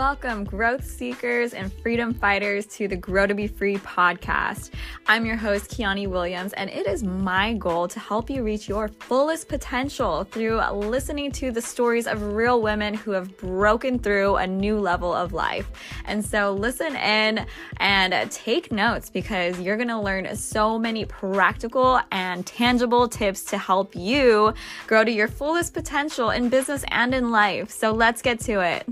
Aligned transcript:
Welcome, 0.00 0.44
growth 0.44 0.86
seekers 0.86 1.52
and 1.52 1.70
freedom 1.70 2.14
fighters, 2.14 2.64
to 2.68 2.88
the 2.88 2.96
Grow 2.96 3.26
to 3.26 3.34
Be 3.34 3.46
Free 3.46 3.76
podcast. 3.76 4.70
I'm 5.06 5.26
your 5.26 5.36
host, 5.36 5.70
Kiani 5.70 6.08
Williams, 6.08 6.54
and 6.54 6.70
it 6.70 6.86
is 6.86 7.02
my 7.02 7.52
goal 7.52 7.86
to 7.88 8.00
help 8.00 8.30
you 8.30 8.42
reach 8.42 8.66
your 8.66 8.88
fullest 8.88 9.48
potential 9.48 10.24
through 10.24 10.58
listening 10.72 11.30
to 11.32 11.52
the 11.52 11.60
stories 11.60 12.06
of 12.06 12.22
real 12.32 12.62
women 12.62 12.94
who 12.94 13.10
have 13.10 13.36
broken 13.36 13.98
through 13.98 14.36
a 14.36 14.46
new 14.46 14.78
level 14.78 15.12
of 15.12 15.34
life. 15.34 15.70
And 16.06 16.24
so, 16.24 16.54
listen 16.54 16.96
in 16.96 17.44
and 17.76 18.30
take 18.30 18.72
notes 18.72 19.10
because 19.10 19.60
you're 19.60 19.76
going 19.76 19.88
to 19.88 20.00
learn 20.00 20.34
so 20.34 20.78
many 20.78 21.04
practical 21.04 22.00
and 22.10 22.46
tangible 22.46 23.06
tips 23.06 23.42
to 23.44 23.58
help 23.58 23.94
you 23.94 24.54
grow 24.86 25.04
to 25.04 25.12
your 25.12 25.28
fullest 25.28 25.74
potential 25.74 26.30
in 26.30 26.48
business 26.48 26.86
and 26.88 27.14
in 27.14 27.30
life. 27.30 27.68
So, 27.70 27.92
let's 27.92 28.22
get 28.22 28.40
to 28.40 28.60
it. 28.60 28.88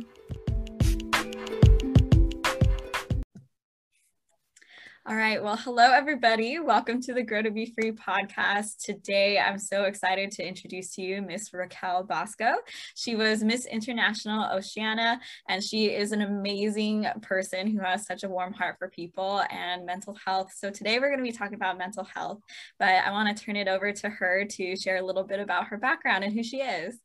All 5.08 5.16
right. 5.16 5.42
Well, 5.42 5.56
hello, 5.56 5.90
everybody. 5.90 6.58
Welcome 6.58 7.00
to 7.00 7.14
the 7.14 7.22
Grow 7.22 7.40
to 7.40 7.50
Be 7.50 7.72
Free 7.74 7.92
podcast. 7.92 8.84
Today, 8.84 9.38
I'm 9.38 9.58
so 9.58 9.84
excited 9.84 10.30
to 10.32 10.46
introduce 10.46 10.94
to 10.96 11.02
you 11.02 11.22
Miss 11.22 11.54
Raquel 11.54 12.02
Basco. 12.02 12.56
She 12.94 13.16
was 13.16 13.42
Miss 13.42 13.64
International 13.64 14.52
Oceania, 14.52 15.18
and 15.48 15.64
she 15.64 15.86
is 15.86 16.12
an 16.12 16.20
amazing 16.20 17.06
person 17.22 17.68
who 17.68 17.80
has 17.80 18.04
such 18.04 18.22
a 18.22 18.28
warm 18.28 18.52
heart 18.52 18.76
for 18.78 18.90
people 18.90 19.42
and 19.50 19.86
mental 19.86 20.14
health. 20.26 20.52
So, 20.54 20.68
today, 20.68 20.98
we're 20.98 21.08
going 21.08 21.24
to 21.24 21.32
be 21.32 21.32
talking 21.32 21.54
about 21.54 21.78
mental 21.78 22.04
health, 22.04 22.42
but 22.78 22.88
I 22.88 23.10
want 23.10 23.34
to 23.34 23.42
turn 23.42 23.56
it 23.56 23.66
over 23.66 23.90
to 23.90 24.10
her 24.10 24.44
to 24.44 24.76
share 24.76 24.98
a 24.98 25.02
little 25.02 25.24
bit 25.24 25.40
about 25.40 25.68
her 25.68 25.78
background 25.78 26.22
and 26.22 26.34
who 26.34 26.42
she 26.42 26.58
is. 26.58 27.00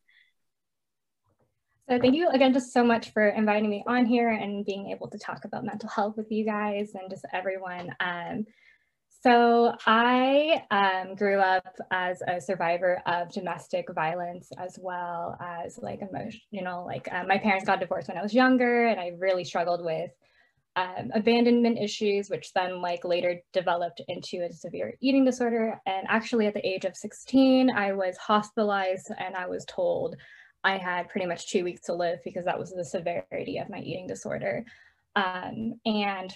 So 1.89 1.99
thank 1.99 2.15
you 2.15 2.29
again 2.29 2.53
just 2.53 2.71
so 2.71 2.81
much 2.81 3.11
for 3.11 3.27
inviting 3.27 3.69
me 3.69 3.83
on 3.85 4.05
here 4.05 4.29
and 4.29 4.65
being 4.65 4.91
able 4.91 5.09
to 5.09 5.17
talk 5.17 5.43
about 5.43 5.65
mental 5.65 5.89
health 5.89 6.15
with 6.15 6.31
you 6.31 6.45
guys 6.45 6.91
and 6.93 7.09
just 7.09 7.25
everyone. 7.33 7.89
Um, 7.99 8.45
so 9.21 9.73
I 9.85 10.63
um, 10.71 11.15
grew 11.15 11.39
up 11.39 11.75
as 11.91 12.21
a 12.25 12.39
survivor 12.39 13.01
of 13.05 13.31
domestic 13.31 13.87
violence 13.93 14.49
as 14.57 14.79
well 14.81 15.37
as 15.41 15.77
like 15.77 15.99
emotion, 16.01 16.39
you 16.51 16.61
know, 16.61 16.85
like 16.85 17.09
um, 17.11 17.27
my 17.27 17.37
parents 17.37 17.65
got 17.65 17.81
divorced 17.81 18.07
when 18.07 18.17
I 18.17 18.23
was 18.23 18.33
younger 18.33 18.87
and 18.87 18.99
I 18.99 19.11
really 19.19 19.43
struggled 19.43 19.83
with 19.83 20.11
um, 20.77 21.11
abandonment 21.13 21.79
issues, 21.79 22.29
which 22.29 22.53
then 22.53 22.81
like 22.81 23.03
later 23.03 23.41
developed 23.51 24.01
into 24.07 24.41
a 24.43 24.53
severe 24.53 24.93
eating 25.01 25.25
disorder. 25.25 25.81
And 25.85 26.07
actually 26.09 26.47
at 26.47 26.53
the 26.53 26.65
age 26.65 26.85
of 26.85 26.95
16, 26.95 27.69
I 27.69 27.91
was 27.91 28.15
hospitalized 28.17 29.11
and 29.19 29.35
I 29.35 29.47
was 29.47 29.65
told 29.65 30.15
I 30.63 30.77
had 30.77 31.09
pretty 31.09 31.27
much 31.27 31.49
two 31.49 31.63
weeks 31.63 31.81
to 31.81 31.93
live 31.93 32.19
because 32.23 32.45
that 32.45 32.57
was 32.57 32.71
the 32.71 32.85
severity 32.85 33.57
of 33.57 33.69
my 33.69 33.79
eating 33.79 34.07
disorder. 34.07 34.65
Um, 35.15 35.79
and 35.85 36.35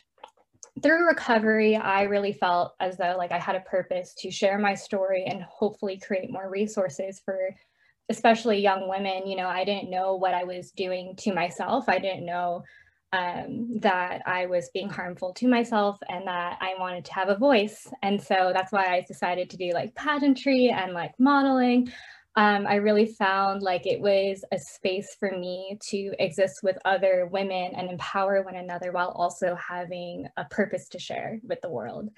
through 0.83 1.08
recovery, 1.08 1.75
I 1.75 2.03
really 2.03 2.33
felt 2.33 2.75
as 2.80 2.98
though 2.98 3.16
like 3.17 3.31
I 3.31 3.39
had 3.39 3.55
a 3.55 3.61
purpose 3.61 4.14
to 4.20 4.31
share 4.31 4.59
my 4.59 4.75
story 4.75 5.25
and 5.25 5.42
hopefully 5.44 6.00
create 6.00 6.31
more 6.31 6.50
resources 6.50 7.20
for 7.23 7.55
especially 8.09 8.59
young 8.59 8.88
women. 8.88 9.28
You 9.28 9.38
know, 9.38 9.48
I 9.48 9.64
didn't 9.64 9.89
know 9.89 10.16
what 10.16 10.33
I 10.33 10.44
was 10.44 10.72
doing 10.72 11.16
to 11.17 11.33
myself. 11.33 11.89
I 11.89 12.00
didn't 12.00 12.25
know 12.25 12.64
um, 13.14 13.80
that 13.80 14.22
I 14.25 14.45
was 14.45 14.70
being 14.73 14.89
harmful 14.89 15.33
to 15.36 15.48
myself 15.48 15.98
and 16.09 16.28
that 16.28 16.58
I 16.61 16.75
wanted 16.78 17.05
to 17.05 17.14
have 17.14 17.30
a 17.30 17.38
voice. 17.38 17.88
And 18.02 18.22
so 18.22 18.52
that's 18.53 18.72
why 18.72 18.86
I 18.86 19.05
decided 19.08 19.50
to 19.50 19.58
do 19.58 19.72
like 19.73 19.95
pageantry 19.95 20.70
and 20.70 20.94
like 20.94 21.14
modeling 21.17 21.92
um, 22.38 22.67
I 22.67 22.75
really 22.75 23.07
found 23.07 23.63
like 23.63 23.88
it 23.88 23.99
was 23.99 24.45
a 24.52 24.59
space 24.59 25.17
for 25.19 25.31
me 25.31 25.75
to 25.89 26.13
exist 26.19 26.59
with 26.61 26.77
other 26.85 27.27
women 27.31 27.73
and 27.75 27.89
empower 27.89 28.43
one 28.43 28.55
another 28.55 28.91
while 28.91 29.09
also 29.09 29.55
having 29.55 30.27
a 30.38 30.45
purpose 30.45 30.87
to 30.89 30.99
share 30.99 31.39
with 31.42 31.59
the 31.61 31.70
world. 31.70 32.09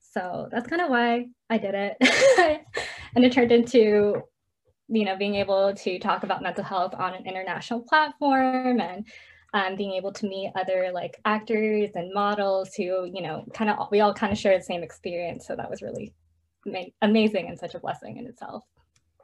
So 0.00 0.48
that's 0.50 0.66
kind 0.66 0.80
of 0.80 0.88
why 0.88 1.26
I 1.50 1.58
did 1.58 1.74
it. 1.74 1.96
and 3.14 3.22
it 3.22 3.32
turned 3.32 3.52
into, 3.52 4.22
you 4.88 5.04
know, 5.04 5.18
being 5.18 5.34
able 5.34 5.74
to 5.74 5.98
talk 5.98 6.22
about 6.22 6.42
mental 6.42 6.64
health 6.64 6.94
on 6.94 7.12
an 7.12 7.26
international 7.26 7.82
platform 7.82 8.80
and 8.80 9.06
um, 9.52 9.76
being 9.76 9.92
able 9.92 10.12
to 10.14 10.26
meet 10.26 10.52
other 10.56 10.90
like 10.94 11.20
actors 11.26 11.90
and 11.96 12.14
models 12.14 12.72
who, 12.74 13.10
you 13.12 13.20
know, 13.20 13.44
kind 13.52 13.68
of, 13.68 13.88
we 13.90 14.00
all 14.00 14.14
kind 14.14 14.32
of 14.32 14.38
share 14.38 14.56
the 14.56 14.64
same 14.64 14.82
experience. 14.82 15.46
So 15.46 15.54
that 15.54 15.68
was 15.68 15.82
really 15.82 16.14
amazing 17.02 17.48
and 17.48 17.58
such 17.58 17.74
a 17.74 17.78
blessing 17.78 18.16
in 18.16 18.26
itself. 18.26 18.64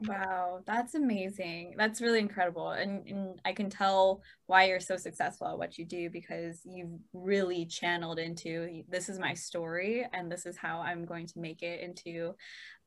Wow, 0.07 0.63
that's 0.67 0.95
amazing. 0.95 1.75
That's 1.77 2.01
really 2.01 2.19
incredible. 2.19 2.71
And, 2.71 3.07
and, 3.07 3.41
I 3.45 3.53
can 3.53 3.71
tell 3.71 4.23
why 4.47 4.65
you're 4.65 4.81
so 4.81 4.97
successful 4.97 5.49
at 5.49 5.59
what 5.59 5.79
you 5.79 5.85
do 5.85 6.11
because 6.11 6.61
you've 6.65 6.99
really 7.13 7.67
channeled 7.67 8.19
into 8.19 8.83
this 8.89 9.09
is 9.09 9.19
my 9.19 9.35
story 9.35 10.07
and 10.13 10.31
this 10.31 10.47
is 10.47 10.57
how 10.57 10.81
I'm 10.81 11.05
going 11.05 11.27
to 11.27 11.39
make 11.39 11.63
it 11.63 11.81
into 11.81 12.35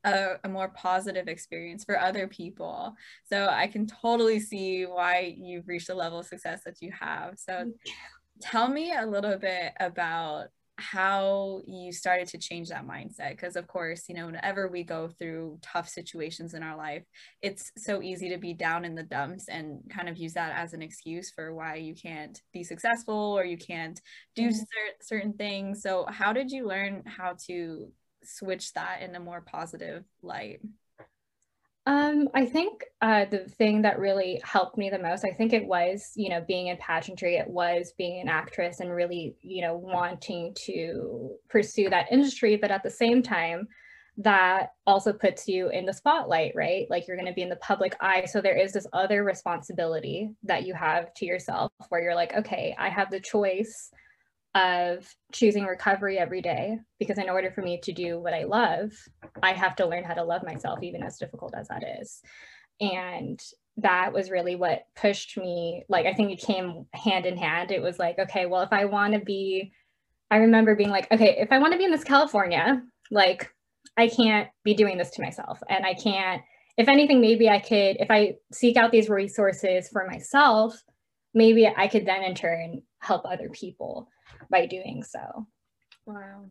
a, 0.04 0.34
a 0.44 0.48
more 0.48 0.68
positive 0.68 1.28
experience 1.28 1.84
for 1.84 1.98
other 1.98 2.26
people. 2.28 2.94
So 3.24 3.48
I 3.50 3.66
can 3.66 3.86
totally 3.86 4.40
see 4.40 4.84
why 4.84 5.34
you've 5.36 5.68
reached 5.68 5.88
the 5.88 5.94
level 5.94 6.20
of 6.20 6.26
success 6.26 6.62
that 6.64 6.80
you 6.80 6.92
have. 6.98 7.38
So 7.38 7.72
tell 8.40 8.68
me 8.68 8.92
a 8.94 9.06
little 9.06 9.36
bit 9.38 9.72
about 9.80 10.48
how 10.78 11.62
you 11.66 11.90
started 11.90 12.28
to 12.28 12.36
change 12.36 12.68
that 12.68 12.86
mindset 12.86 13.30
because 13.30 13.56
of 13.56 13.66
course 13.66 14.04
you 14.08 14.14
know 14.14 14.26
whenever 14.26 14.68
we 14.68 14.82
go 14.82 15.08
through 15.08 15.58
tough 15.62 15.88
situations 15.88 16.52
in 16.52 16.62
our 16.62 16.76
life 16.76 17.02
it's 17.40 17.72
so 17.78 18.02
easy 18.02 18.28
to 18.28 18.36
be 18.36 18.52
down 18.52 18.84
in 18.84 18.94
the 18.94 19.02
dumps 19.02 19.48
and 19.48 19.80
kind 19.88 20.06
of 20.08 20.18
use 20.18 20.34
that 20.34 20.52
as 20.54 20.74
an 20.74 20.82
excuse 20.82 21.30
for 21.30 21.54
why 21.54 21.76
you 21.76 21.94
can't 21.94 22.42
be 22.52 22.62
successful 22.62 23.14
or 23.14 23.44
you 23.44 23.56
can't 23.56 24.00
do 24.34 24.48
mm-hmm. 24.48 24.52
cer- 24.52 24.96
certain 25.00 25.32
things 25.32 25.80
so 25.80 26.04
how 26.10 26.32
did 26.32 26.50
you 26.50 26.66
learn 26.66 27.02
how 27.06 27.34
to 27.46 27.90
switch 28.22 28.72
that 28.74 29.00
in 29.00 29.14
a 29.14 29.20
more 29.20 29.40
positive 29.40 30.04
light 30.22 30.60
um, 31.86 32.28
I 32.34 32.44
think 32.46 32.84
uh, 33.00 33.26
the 33.30 33.48
thing 33.58 33.82
that 33.82 34.00
really 34.00 34.40
helped 34.42 34.76
me 34.76 34.90
the 34.90 34.98
most, 34.98 35.24
I 35.24 35.32
think 35.32 35.52
it 35.52 35.64
was, 35.64 36.10
you 36.16 36.28
know, 36.28 36.44
being 36.46 36.66
in 36.66 36.76
pageantry, 36.78 37.36
it 37.36 37.48
was 37.48 37.94
being 37.96 38.20
an 38.20 38.28
actress 38.28 38.80
and 38.80 38.90
really, 38.90 39.36
you 39.40 39.62
know, 39.62 39.76
wanting 39.76 40.52
to 40.66 41.30
pursue 41.48 41.88
that 41.90 42.10
industry. 42.10 42.56
But 42.56 42.72
at 42.72 42.82
the 42.82 42.90
same 42.90 43.22
time, 43.22 43.68
that 44.18 44.70
also 44.86 45.12
puts 45.12 45.46
you 45.46 45.68
in 45.68 45.84
the 45.84 45.92
spotlight, 45.92 46.52
right? 46.56 46.86
Like 46.90 47.06
you're 47.06 47.18
going 47.18 47.28
to 47.28 47.34
be 47.34 47.42
in 47.42 47.50
the 47.50 47.56
public 47.56 47.94
eye. 48.00 48.24
So 48.24 48.40
there 48.40 48.56
is 48.56 48.72
this 48.72 48.86
other 48.92 49.22
responsibility 49.22 50.30
that 50.42 50.66
you 50.66 50.74
have 50.74 51.12
to 51.14 51.26
yourself 51.26 51.70
where 51.90 52.02
you're 52.02 52.14
like, 52.14 52.34
okay, 52.34 52.74
I 52.78 52.88
have 52.88 53.10
the 53.10 53.20
choice 53.20 53.90
of 54.56 55.06
choosing 55.32 55.66
recovery 55.66 56.18
every 56.18 56.40
day 56.40 56.78
because 56.98 57.18
in 57.18 57.28
order 57.28 57.50
for 57.50 57.60
me 57.60 57.78
to 57.82 57.92
do 57.92 58.18
what 58.18 58.32
I 58.32 58.44
love, 58.44 58.90
I 59.42 59.52
have 59.52 59.76
to 59.76 59.86
learn 59.86 60.02
how 60.02 60.14
to 60.14 60.24
love 60.24 60.42
myself, 60.44 60.82
even 60.82 61.02
as 61.02 61.18
difficult 61.18 61.54
as 61.54 61.68
that 61.68 61.84
is. 62.00 62.22
And 62.80 63.38
that 63.76 64.14
was 64.14 64.30
really 64.30 64.56
what 64.56 64.86
pushed 64.96 65.36
me. 65.36 65.84
Like, 65.90 66.06
I 66.06 66.14
think 66.14 66.32
it 66.32 66.40
came 66.40 66.86
hand 66.94 67.26
in 67.26 67.36
hand. 67.36 67.70
It 67.70 67.82
was 67.82 67.98
like, 67.98 68.18
okay, 68.18 68.46
well, 68.46 68.62
if 68.62 68.72
I 68.72 68.86
want 68.86 69.12
to 69.12 69.20
be, 69.20 69.72
I 70.30 70.38
remember 70.38 70.74
being 70.74 70.88
like, 70.88 71.12
okay, 71.12 71.36
if 71.38 71.52
I 71.52 71.58
want 71.58 71.74
to 71.74 71.78
be 71.78 71.84
in 71.84 71.90
this 71.90 72.02
California, 72.02 72.82
like, 73.10 73.52
I 73.98 74.08
can't 74.08 74.48
be 74.64 74.72
doing 74.72 74.96
this 74.96 75.10
to 75.12 75.22
myself. 75.22 75.62
And 75.68 75.84
I 75.84 75.92
can't, 75.92 76.40
if 76.78 76.88
anything, 76.88 77.20
maybe 77.20 77.50
I 77.50 77.58
could, 77.58 77.98
if 78.00 78.10
I 78.10 78.36
seek 78.52 78.78
out 78.78 78.90
these 78.90 79.10
resources 79.10 79.90
for 79.90 80.06
myself, 80.06 80.82
maybe 81.34 81.68
I 81.68 81.88
could 81.88 82.06
then 82.06 82.22
in 82.22 82.34
turn 82.34 82.80
help 83.00 83.26
other 83.26 83.50
people 83.50 84.08
by 84.50 84.66
doing 84.66 85.02
so. 85.02 85.46
Wow. 86.06 86.46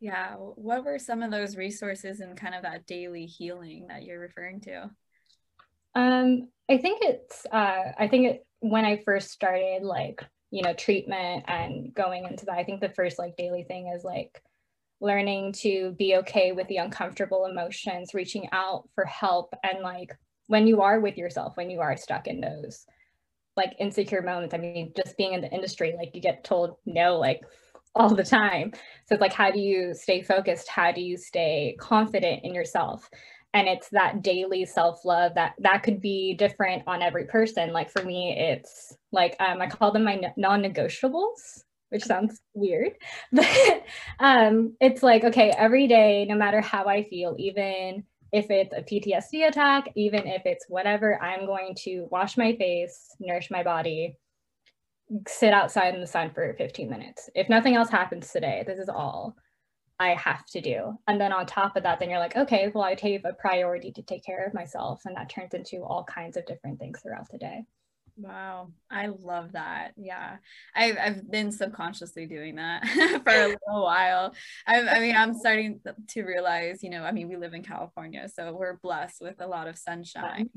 Yeah. 0.00 0.34
What 0.36 0.84
were 0.84 0.98
some 0.98 1.22
of 1.22 1.30
those 1.30 1.56
resources 1.56 2.20
and 2.20 2.36
kind 2.36 2.54
of 2.54 2.62
that 2.62 2.86
daily 2.86 3.26
healing 3.26 3.88
that 3.88 4.04
you're 4.04 4.20
referring 4.20 4.60
to? 4.62 4.90
Um, 5.94 6.48
I 6.70 6.78
think 6.78 7.00
it's, 7.02 7.44
uh, 7.52 7.92
I 7.98 8.08
think 8.08 8.26
it, 8.26 8.46
when 8.60 8.84
I 8.84 9.02
first 9.04 9.30
started 9.30 9.82
like, 9.82 10.24
you 10.50 10.62
know, 10.62 10.72
treatment 10.72 11.44
and 11.48 11.94
going 11.94 12.24
into 12.24 12.46
that, 12.46 12.58
I 12.58 12.64
think 12.64 12.80
the 12.80 12.88
first 12.90 13.18
like 13.18 13.36
daily 13.36 13.64
thing 13.64 13.92
is 13.94 14.04
like 14.04 14.42
learning 15.00 15.52
to 15.52 15.92
be 15.98 16.16
okay 16.16 16.52
with 16.52 16.68
the 16.68 16.76
uncomfortable 16.78 17.46
emotions, 17.46 18.14
reaching 18.14 18.48
out 18.52 18.88
for 18.94 19.04
help. 19.04 19.54
And 19.62 19.80
like 19.80 20.16
when 20.46 20.66
you 20.66 20.82
are 20.82 21.00
with 21.00 21.16
yourself, 21.16 21.56
when 21.56 21.70
you 21.70 21.80
are 21.80 21.96
stuck 21.96 22.26
in 22.26 22.40
those 22.40 22.86
like 23.60 23.76
insecure 23.78 24.22
moments. 24.22 24.54
I 24.54 24.58
mean, 24.58 24.92
just 24.96 25.16
being 25.16 25.34
in 25.34 25.42
the 25.42 25.50
industry, 25.50 25.94
like 25.96 26.14
you 26.14 26.20
get 26.20 26.44
told 26.44 26.76
no, 26.86 27.18
like 27.18 27.42
all 27.94 28.14
the 28.14 28.24
time. 28.24 28.72
So 29.06 29.14
it's 29.14 29.20
like, 29.20 29.32
how 29.32 29.50
do 29.50 29.60
you 29.60 29.92
stay 29.94 30.22
focused? 30.22 30.68
How 30.68 30.92
do 30.92 31.00
you 31.00 31.16
stay 31.16 31.76
confident 31.78 32.44
in 32.44 32.54
yourself? 32.54 33.08
And 33.52 33.68
it's 33.68 33.88
that 33.90 34.22
daily 34.22 34.64
self-love 34.64 35.34
that 35.34 35.54
that 35.58 35.82
could 35.82 36.00
be 36.00 36.34
different 36.34 36.84
on 36.86 37.02
every 37.02 37.26
person. 37.26 37.72
Like 37.72 37.90
for 37.90 38.02
me, 38.02 38.34
it's 38.38 38.96
like 39.12 39.36
um, 39.40 39.60
I 39.60 39.66
call 39.66 39.92
them 39.92 40.04
my 40.04 40.20
non-negotiables, 40.36 41.64
which 41.90 42.04
sounds 42.04 42.40
weird, 42.54 42.92
but 43.32 43.84
um, 44.20 44.76
it's 44.80 45.02
like 45.02 45.24
okay, 45.24 45.52
every 45.58 45.88
day, 45.88 46.26
no 46.28 46.36
matter 46.36 46.60
how 46.60 46.84
I 46.84 47.02
feel, 47.02 47.34
even 47.38 48.04
if 48.32 48.50
it's 48.50 48.72
a 48.72 48.82
PTSD 48.82 49.48
attack, 49.48 49.90
even 49.96 50.26
if 50.26 50.42
it's 50.44 50.66
whatever, 50.68 51.20
I'm 51.22 51.46
going 51.46 51.74
to 51.80 52.06
wash 52.10 52.36
my 52.36 52.54
face, 52.56 53.14
nourish 53.18 53.50
my 53.50 53.62
body, 53.62 54.16
sit 55.26 55.52
outside 55.52 55.94
in 55.94 56.00
the 56.00 56.06
sun 56.06 56.30
for 56.32 56.54
15 56.54 56.88
minutes. 56.88 57.28
If 57.34 57.48
nothing 57.48 57.74
else 57.74 57.90
happens 57.90 58.30
today, 58.30 58.62
this 58.66 58.78
is 58.78 58.88
all 58.88 59.36
I 59.98 60.14
have 60.14 60.46
to 60.46 60.60
do. 60.60 60.94
And 61.08 61.20
then 61.20 61.32
on 61.32 61.46
top 61.46 61.76
of 61.76 61.82
that, 61.82 61.98
then 61.98 62.08
you're 62.08 62.18
like, 62.18 62.36
okay, 62.36 62.70
well, 62.72 62.84
I 62.84 62.94
take 62.94 63.24
a 63.24 63.32
priority 63.32 63.92
to 63.92 64.02
take 64.02 64.24
care 64.24 64.46
of 64.46 64.54
myself. 64.54 65.02
And 65.04 65.16
that 65.16 65.28
turns 65.28 65.54
into 65.54 65.82
all 65.82 66.04
kinds 66.04 66.36
of 66.36 66.46
different 66.46 66.78
things 66.78 67.00
throughout 67.00 67.28
the 67.30 67.38
day. 67.38 67.64
Wow, 68.16 68.72
I 68.90 69.06
love 69.06 69.52
that. 69.52 69.92
Yeah, 69.96 70.36
I've 70.74 70.96
I've 70.98 71.30
been 71.30 71.52
subconsciously 71.52 72.26
doing 72.26 72.56
that 72.56 72.86
for 73.24 73.32
a 73.32 73.46
little 73.68 73.82
while. 73.82 74.34
I, 74.66 74.80
I 74.80 75.00
mean, 75.00 75.16
I'm 75.16 75.34
starting 75.34 75.80
to 76.10 76.22
realize, 76.22 76.82
you 76.82 76.90
know, 76.90 77.02
I 77.02 77.12
mean, 77.12 77.28
we 77.28 77.36
live 77.36 77.54
in 77.54 77.62
California, 77.62 78.28
so 78.28 78.52
we're 78.54 78.78
blessed 78.82 79.22
with 79.22 79.40
a 79.40 79.46
lot 79.46 79.68
of 79.68 79.78
sunshine. 79.78 80.50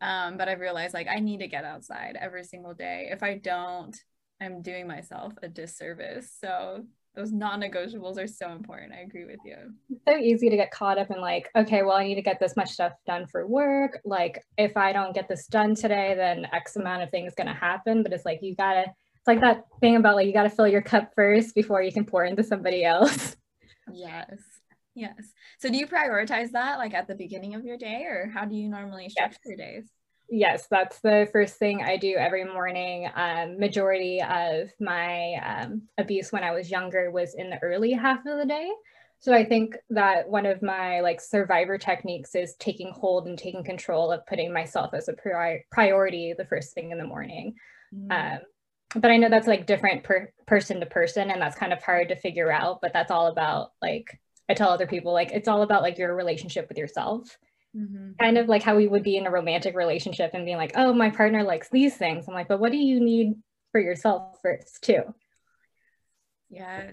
Um, 0.00 0.36
but 0.36 0.48
I've 0.48 0.60
realized 0.60 0.94
like 0.94 1.08
I 1.08 1.20
need 1.20 1.40
to 1.40 1.48
get 1.48 1.64
outside 1.64 2.16
every 2.20 2.44
single 2.44 2.74
day. 2.74 3.08
If 3.10 3.22
I 3.22 3.38
don't, 3.38 3.96
I'm 4.40 4.62
doing 4.62 4.86
myself 4.88 5.34
a 5.42 5.48
disservice. 5.48 6.32
So 6.40 6.84
those 7.14 7.32
non-negotiables 7.32 8.18
are 8.18 8.26
so 8.26 8.50
important. 8.50 8.92
I 8.92 9.02
agree 9.02 9.24
with 9.24 9.38
you. 9.44 9.56
It's 9.88 10.02
so 10.06 10.16
easy 10.16 10.50
to 10.50 10.56
get 10.56 10.70
caught 10.70 10.98
up 10.98 11.10
in 11.10 11.20
like 11.20 11.48
okay 11.54 11.82
well 11.82 11.96
i 11.96 12.04
need 12.04 12.16
to 12.16 12.22
get 12.22 12.40
this 12.40 12.56
much 12.56 12.70
stuff 12.70 12.92
done 13.06 13.26
for 13.26 13.46
work. 13.46 14.00
Like 14.04 14.42
if 14.58 14.76
i 14.76 14.92
don't 14.92 15.14
get 15.14 15.28
this 15.28 15.46
done 15.46 15.74
today 15.74 16.14
then 16.16 16.46
x 16.52 16.76
amount 16.76 17.02
of 17.02 17.10
things 17.10 17.34
going 17.34 17.46
to 17.46 17.54
happen. 17.54 18.02
But 18.02 18.12
it's 18.12 18.24
like 18.24 18.40
you 18.42 18.54
gotta 18.54 18.82
it's 18.82 19.28
like 19.28 19.40
that 19.40 19.64
thing 19.80 19.96
about 19.96 20.16
like 20.16 20.26
you 20.26 20.32
gotta 20.32 20.50
fill 20.50 20.68
your 20.68 20.82
cup 20.82 21.12
first 21.14 21.54
before 21.54 21.82
you 21.82 21.92
can 21.92 22.04
pour 22.04 22.24
into 22.24 22.42
somebody 22.42 22.84
else. 22.84 23.36
Yes. 23.92 24.38
Yes. 24.94 25.34
So 25.58 25.68
do 25.68 25.76
you 25.76 25.86
prioritize 25.86 26.52
that 26.52 26.78
like 26.78 26.94
at 26.94 27.06
the 27.06 27.14
beginning 27.14 27.54
of 27.54 27.66
your 27.66 27.76
day 27.76 28.06
or 28.08 28.30
how 28.32 28.46
do 28.46 28.54
you 28.54 28.70
normally 28.70 29.10
structure 29.10 29.38
yes. 29.44 29.46
your 29.46 29.56
days 29.58 29.84
Yes, 30.30 30.66
that's 30.68 31.00
the 31.00 31.28
first 31.32 31.56
thing 31.56 31.82
I 31.82 31.96
do 31.96 32.14
every 32.16 32.44
morning. 32.44 33.08
Um, 33.14 33.58
majority 33.58 34.22
of 34.22 34.70
my 34.80 35.34
um, 35.34 35.82
abuse 35.98 36.32
when 36.32 36.42
I 36.42 36.52
was 36.52 36.70
younger 36.70 37.10
was 37.10 37.34
in 37.34 37.50
the 37.50 37.58
early 37.62 37.92
half 37.92 38.24
of 38.26 38.38
the 38.38 38.46
day. 38.46 38.70
So 39.20 39.32
I 39.32 39.44
think 39.44 39.76
that 39.90 40.28
one 40.28 40.44
of 40.44 40.60
my 40.60 41.00
like 41.00 41.20
survivor 41.20 41.78
techniques 41.78 42.34
is 42.34 42.56
taking 42.56 42.92
hold 42.92 43.26
and 43.26 43.38
taking 43.38 43.64
control 43.64 44.12
of 44.12 44.26
putting 44.26 44.52
myself 44.52 44.92
as 44.92 45.08
a 45.08 45.14
pri- 45.14 45.64
priority 45.70 46.34
the 46.36 46.44
first 46.44 46.74
thing 46.74 46.90
in 46.90 46.98
the 46.98 47.06
morning. 47.06 47.54
Mm. 47.94 48.36
Um, 48.36 48.40
but 49.00 49.10
I 49.10 49.16
know 49.16 49.28
that's 49.28 49.46
like 49.46 49.66
different 49.66 50.04
per 50.04 50.30
person 50.46 50.80
to 50.80 50.86
person, 50.86 51.30
and 51.30 51.40
that's 51.40 51.56
kind 51.56 51.72
of 51.72 51.82
hard 51.82 52.08
to 52.10 52.16
figure 52.16 52.52
out. 52.52 52.80
But 52.80 52.92
that's 52.92 53.10
all 53.10 53.28
about 53.28 53.72
like 53.80 54.20
I 54.48 54.54
tell 54.54 54.68
other 54.68 54.86
people 54.86 55.12
like 55.12 55.32
it's 55.32 55.48
all 55.48 55.62
about 55.62 55.82
like 55.82 55.98
your 55.98 56.14
relationship 56.14 56.68
with 56.68 56.78
yourself 56.78 57.38
Mm-hmm. 57.76 58.12
Kind 58.20 58.38
of 58.38 58.48
like 58.48 58.62
how 58.62 58.76
we 58.76 58.86
would 58.86 59.02
be 59.02 59.16
in 59.16 59.26
a 59.26 59.30
romantic 59.30 59.76
relationship 59.76 60.30
and 60.34 60.44
being 60.44 60.56
like, 60.56 60.72
oh, 60.76 60.92
my 60.92 61.10
partner 61.10 61.42
likes 61.42 61.68
these 61.70 61.96
things. 61.96 62.26
I'm 62.28 62.34
like, 62.34 62.48
but 62.48 62.60
what 62.60 62.72
do 62.72 62.78
you 62.78 63.00
need 63.00 63.34
for 63.72 63.80
yourself 63.80 64.38
first, 64.42 64.82
too? 64.82 65.02
Yeah, 66.50 66.92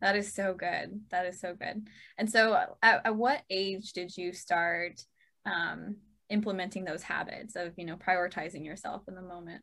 that 0.00 0.16
is 0.16 0.32
so 0.32 0.54
good. 0.54 1.00
That 1.10 1.26
is 1.26 1.40
so 1.40 1.54
good. 1.54 1.86
And 2.16 2.30
so, 2.30 2.58
at, 2.82 3.02
at 3.04 3.16
what 3.16 3.42
age 3.50 3.92
did 3.92 4.16
you 4.16 4.32
start 4.32 5.02
um, 5.44 5.96
implementing 6.30 6.84
those 6.84 7.02
habits 7.02 7.54
of, 7.56 7.74
you 7.76 7.84
know, 7.84 7.96
prioritizing 7.96 8.64
yourself 8.64 9.02
in 9.08 9.14
the 9.14 9.22
moment? 9.22 9.62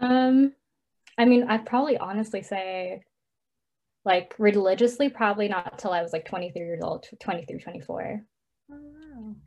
Um, 0.00 0.54
I 1.18 1.24
mean, 1.24 1.44
I'd 1.48 1.66
probably 1.66 1.98
honestly 1.98 2.42
say 2.42 3.02
like 4.04 4.34
religiously, 4.38 5.10
probably 5.10 5.48
not 5.48 5.78
till 5.78 5.92
I 5.92 6.02
was 6.02 6.12
like 6.12 6.24
23 6.24 6.62
years 6.62 6.82
old, 6.82 7.06
23, 7.20 7.58
24. 7.58 8.22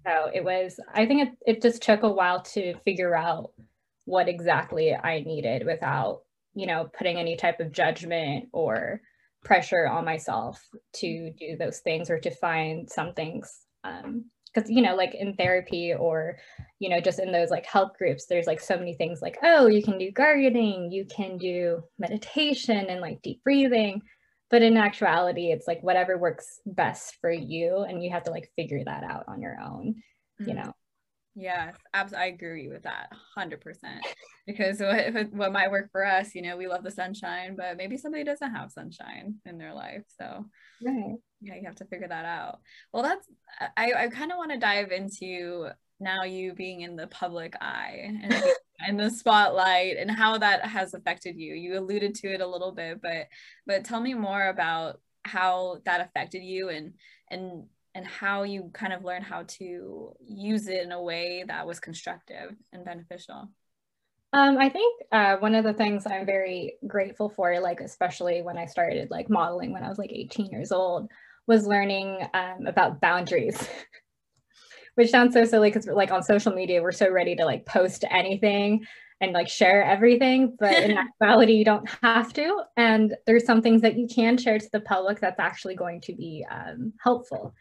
So 0.06 0.30
it 0.34 0.44
was, 0.44 0.80
I 0.94 1.06
think 1.06 1.30
it, 1.30 1.38
it 1.46 1.62
just 1.62 1.82
took 1.82 2.04
a 2.04 2.12
while 2.12 2.42
to 2.54 2.74
figure 2.86 3.16
out 3.16 3.52
what 4.06 4.28
exactly 4.28 4.94
I 4.94 5.22
needed 5.22 5.66
without, 5.66 6.22
you 6.54 6.68
know, 6.68 6.90
putting 6.98 7.18
any 7.18 7.36
type 7.36 7.60
of 7.60 7.72
judgment 7.72 8.46
or 8.52 9.02
pressure 9.44 9.88
on 9.88 10.06
myself 10.06 10.62
to 10.96 11.32
do 11.40 11.58
those 11.58 11.80
things 11.80 12.10
or 12.10 12.20
to 12.20 12.32
find 12.32 12.90
some 12.90 13.14
things. 13.14 13.66
Um, 13.84 14.26
because 14.54 14.70
you 14.70 14.82
know 14.82 14.96
like 14.96 15.16
in 15.16 15.34
therapy 15.36 15.94
or 15.94 16.38
you 16.80 16.90
know 16.90 17.00
just 17.00 17.20
in 17.20 17.32
those 17.32 17.50
like 17.50 17.66
help 17.66 17.98
groups 17.98 18.26
there's 18.26 18.48
like 18.48 18.60
so 18.60 18.78
many 18.78 18.94
things 18.94 19.22
like 19.22 19.38
oh 19.44 19.68
you 19.68 19.82
can 19.82 19.98
do 19.98 20.12
gardening 20.12 20.92
you 20.92 21.06
can 21.06 21.38
do 21.38 21.82
meditation 21.98 22.88
and 22.88 23.02
like 23.02 23.22
deep 23.22 23.42
breathing 23.44 24.02
but 24.52 24.62
in 24.62 24.78
actuality 24.78 25.52
it's 25.52 25.68
like 25.68 25.82
whatever 25.82 26.18
works 26.18 26.60
best 26.66 27.18
for 27.22 27.32
you 27.32 27.86
and 27.88 28.04
you 28.04 28.12
have 28.12 28.24
to 28.24 28.32
like 28.32 28.52
figure 28.56 28.84
that 28.84 29.04
out 29.04 29.24
on 29.28 29.42
your 29.42 29.58
own 29.60 29.96
mm-hmm. 30.40 30.50
you 30.50 30.56
know? 30.56 30.74
Yes 31.34 31.76
absolutely 31.94 32.26
i 32.26 32.28
agree 32.34 32.68
with 32.68 32.84
that 32.84 33.10
100% 33.38 33.58
because 34.46 34.80
what, 34.82 35.32
what 35.32 35.54
might 35.54 35.72
work 35.72 35.90
for 35.92 36.06
us 36.06 36.36
you 36.36 36.42
know 36.42 36.58
we 36.58 36.68
love 36.68 36.84
the 36.84 36.92
sunshine 36.92 37.56
but 37.56 37.78
maybe 37.78 37.98
somebody 37.98 38.26
doesn't 38.26 38.54
have 38.54 38.70
sunshine 38.72 39.36
in 39.46 39.58
their 39.58 39.74
life 39.74 40.04
so 40.20 40.46
right. 40.86 41.16
yeah 41.40 41.56
you 41.56 41.64
have 41.66 41.76
to 41.76 41.86
figure 41.86 42.10
that 42.10 42.26
out. 42.26 42.60
Well 42.92 43.04
that's 43.04 43.26
i, 43.78 43.94
I 43.94 44.08
kind 44.10 44.34
of 44.34 44.38
want 44.38 44.52
to 44.52 44.58
dive 44.58 44.92
into 44.92 45.70
now 46.02 46.24
you 46.24 46.54
being 46.54 46.82
in 46.82 46.96
the 46.96 47.08
public 47.08 47.56
eye 47.62 48.12
and 48.24 48.44
in 48.88 48.98
the 48.98 49.10
spotlight 49.10 49.98
and 49.98 50.10
how 50.10 50.38
that 50.38 50.66
has 50.66 50.94
affected 50.94 51.36
you 51.38 51.54
you 51.54 51.78
alluded 51.78 52.16
to 52.16 52.28
it 52.28 52.42
a 52.42 52.48
little 52.48 52.72
bit 52.72 53.02
but 53.02 53.28
but 53.66 53.84
tell 53.84 54.00
me 54.00 54.14
more 54.14 54.48
about 54.48 55.00
how 55.24 55.78
that 55.86 56.02
affected 56.02 56.44
you 56.44 56.70
and 56.70 56.94
and 57.30 57.66
and 57.94 58.08
how 58.08 58.44
you 58.44 58.70
kind 58.74 58.94
of 58.94 59.04
learned 59.04 59.26
how 59.26 59.44
to 59.44 60.14
use 60.26 60.68
it 60.68 60.84
in 60.84 60.92
a 60.92 61.02
way 61.02 61.44
that 61.48 61.68
was 61.68 61.80
constructive 61.80 62.56
and 62.72 62.86
beneficial 62.86 63.50
um, 64.34 64.58
I 64.58 64.70
think 64.70 65.04
uh, 65.12 65.36
one 65.38 65.56
of 65.56 65.66
the 65.66 65.74
things 65.74 66.06
I'm 66.06 66.26
very 66.26 66.76
grateful 66.88 67.30
for, 67.30 67.60
like 67.60 67.82
especially 67.82 68.42
when 68.42 68.58
I 68.58 68.66
started 68.66 69.12
like 69.12 69.30
modeling 69.30 69.74
when 69.74 69.84
I 69.84 69.90
was 69.90 69.98
like 69.98 70.14
18 70.14 70.46
years 70.46 70.72
old, 70.72 71.10
was 71.48 71.68
learning 71.68 72.18
um, 72.34 72.66
about 72.66 73.02
boundaries. 73.02 73.58
which 74.96 75.10
sounds 75.10 75.34
so 75.34 75.46
silly 75.46 75.70
because 75.70 75.88
like 75.88 76.12
on 76.12 76.24
social 76.24 76.54
media 76.54 76.82
we're 76.82 76.92
so 76.92 77.10
ready 77.10 77.36
to 77.36 77.46
like 77.46 77.66
post 77.66 78.04
anything 78.10 78.86
and 79.22 79.34
like 79.34 79.48
share 79.48 79.84
everything 79.84 80.56
but 80.60 80.74
in 80.74 80.98
actuality 80.98 81.54
you 81.54 81.66
don't 81.66 81.90
have 82.02 82.34
to 82.34 82.62
and 82.78 83.16
there's 83.26 83.46
some 83.46 83.62
things 83.62 83.82
that 83.82 83.98
you 83.98 84.08
can 84.08 84.38
share 84.38 84.60
to 84.60 84.70
the 84.72 84.82
public 84.82 85.20
that's 85.20 85.40
actually 85.40 85.76
going 85.76 86.02
to 86.02 86.14
be 86.14 86.46
um, 86.50 86.92
helpful. 87.02 87.54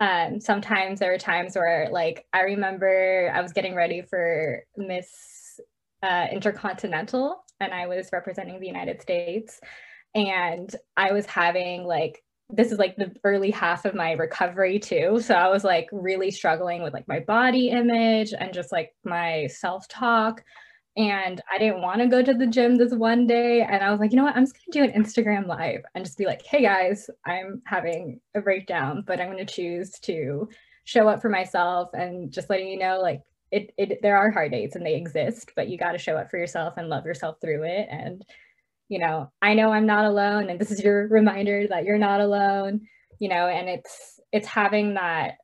Um, 0.00 0.40
sometimes 0.40 0.98
there 0.98 1.14
are 1.14 1.18
times 1.18 1.54
where 1.54 1.88
like 1.92 2.26
i 2.32 2.40
remember 2.40 3.30
i 3.32 3.40
was 3.40 3.52
getting 3.52 3.76
ready 3.76 4.02
for 4.02 4.64
miss 4.76 5.60
uh, 6.02 6.26
intercontinental 6.32 7.44
and 7.60 7.72
i 7.72 7.86
was 7.86 8.08
representing 8.12 8.58
the 8.58 8.66
united 8.66 9.00
states 9.00 9.60
and 10.16 10.74
i 10.96 11.12
was 11.12 11.26
having 11.26 11.84
like 11.84 12.23
this 12.50 12.70
is 12.70 12.78
like 12.78 12.96
the 12.96 13.14
early 13.24 13.50
half 13.50 13.84
of 13.84 13.94
my 13.94 14.12
recovery 14.12 14.78
too. 14.78 15.20
So 15.20 15.34
i 15.34 15.48
was 15.48 15.64
like 15.64 15.88
really 15.92 16.30
struggling 16.30 16.82
with 16.82 16.92
like 16.92 17.08
my 17.08 17.20
body 17.20 17.70
image 17.70 18.32
and 18.38 18.52
just 18.52 18.72
like 18.72 18.94
my 19.04 19.46
self-talk. 19.48 20.44
And 20.96 21.40
i 21.50 21.58
didn't 21.58 21.82
want 21.82 22.00
to 22.00 22.06
go 22.06 22.22
to 22.22 22.34
the 22.34 22.46
gym 22.46 22.76
this 22.76 22.92
one 22.92 23.26
day. 23.26 23.62
And 23.62 23.82
i 23.82 23.90
was 23.90 24.00
like 24.00 24.12
you 24.12 24.16
know 24.16 24.24
what? 24.24 24.36
I'm 24.36 24.44
just 24.44 24.54
going 24.54 24.86
to 24.86 24.92
do 24.92 24.92
an 24.92 25.02
instagram 25.02 25.46
live 25.46 25.82
and 25.94 26.04
just 26.04 26.18
be 26.18 26.26
like 26.26 26.44
hey 26.44 26.62
guys 26.62 27.08
i'm 27.26 27.62
having 27.66 28.20
a 28.34 28.40
breakdown 28.40 29.02
but 29.06 29.20
i'm 29.20 29.30
going 29.30 29.44
to 29.44 29.52
choose 29.52 29.92
to 30.00 30.48
show 30.84 31.08
up 31.08 31.22
for 31.22 31.30
myself 31.30 31.90
and 31.94 32.30
just 32.30 32.50
letting 32.50 32.68
you 32.68 32.78
know 32.78 33.00
like 33.00 33.22
it, 33.50 33.72
it 33.78 34.00
there 34.02 34.16
are 34.16 34.30
hard 34.30 34.50
days 34.52 34.74
and 34.74 34.84
they 34.84 34.96
exist 34.96 35.52
but 35.56 35.68
you 35.68 35.78
got 35.78 35.92
to 35.92 35.98
show 35.98 36.16
up 36.16 36.30
for 36.30 36.38
yourself 36.38 36.74
and 36.76 36.88
love 36.88 37.06
yourself 37.06 37.36
through 37.40 37.62
it 37.62 37.86
and 37.90 38.24
you 38.88 38.98
know, 38.98 39.30
I 39.40 39.54
know 39.54 39.72
I'm 39.72 39.86
not 39.86 40.04
alone 40.04 40.50
and 40.50 40.60
this 40.60 40.70
is 40.70 40.80
your 40.80 41.08
reminder 41.08 41.66
that 41.68 41.84
you're 41.84 41.98
not 41.98 42.20
alone, 42.20 42.82
you 43.18 43.28
know, 43.28 43.48
and 43.48 43.68
it's 43.68 44.20
it's 44.32 44.48
having 44.48 44.94
that 44.94 45.36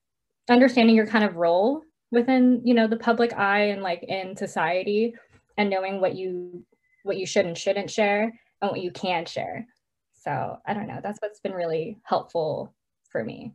understanding 0.49 0.97
your 0.97 1.06
kind 1.06 1.25
of 1.25 1.37
role 1.37 1.82
within, 2.11 2.62
you 2.64 2.75
know, 2.75 2.87
the 2.87 2.97
public 2.97 3.32
eye 3.32 3.66
and 3.66 3.82
like 3.82 4.02
in 4.02 4.37
society 4.37 5.14
and 5.56 5.70
knowing 5.70 6.00
what 6.00 6.14
you 6.16 6.64
what 7.02 7.16
you 7.16 7.26
should 7.26 7.47
and 7.47 7.56
shouldn't 7.56 7.90
share 7.90 8.25
and 8.61 8.70
what 8.70 8.80
you 8.80 8.90
can 8.90 9.25
share. 9.25 9.66
So, 10.14 10.59
I 10.66 10.75
don't 10.75 10.87
know, 10.87 11.00
that's 11.02 11.18
what's 11.20 11.40
been 11.40 11.52
really 11.52 11.99
helpful 12.04 12.75
for 13.11 13.25
me. 13.25 13.54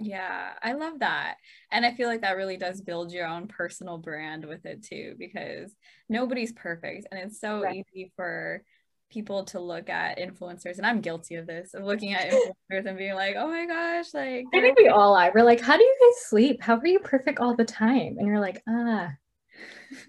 Yeah, 0.00 0.52
I 0.62 0.72
love 0.72 1.00
that. 1.00 1.36
And 1.70 1.84
I 1.84 1.92
feel 1.92 2.08
like 2.08 2.22
that 2.22 2.36
really 2.36 2.56
does 2.56 2.80
build 2.80 3.12
your 3.12 3.26
own 3.26 3.46
personal 3.46 3.98
brand 3.98 4.46
with 4.46 4.64
it 4.64 4.82
too, 4.82 5.14
because 5.18 5.74
nobody's 6.08 6.52
perfect. 6.52 7.06
And 7.10 7.20
it's 7.20 7.38
so 7.38 7.60
right. 7.60 7.84
easy 7.94 8.10
for 8.16 8.64
people 9.10 9.44
to 9.44 9.60
look 9.60 9.90
at 9.90 10.18
influencers 10.18 10.78
and 10.78 10.86
i'm 10.86 11.00
guilty 11.00 11.34
of 11.34 11.46
this 11.46 11.74
of 11.74 11.84
looking 11.84 12.14
at 12.14 12.30
influencers 12.30 12.86
and 12.86 12.98
being 12.98 13.14
like 13.14 13.34
oh 13.36 13.48
my 13.48 13.66
gosh 13.66 14.14
like 14.14 14.44
i 14.54 14.60
think 14.60 14.78
we 14.78 14.88
all 14.88 15.14
are. 15.16 15.32
We're 15.34 15.42
like 15.42 15.60
how 15.60 15.76
do 15.76 15.82
you 15.82 15.96
guys 16.00 16.24
sleep? 16.28 16.62
How 16.62 16.76
are 16.76 16.86
you 16.86 17.00
perfect 17.00 17.40
all 17.40 17.54
the 17.54 17.64
time? 17.64 18.16
And 18.18 18.26
you're 18.26 18.40
like 18.40 18.62
ah 18.68 19.10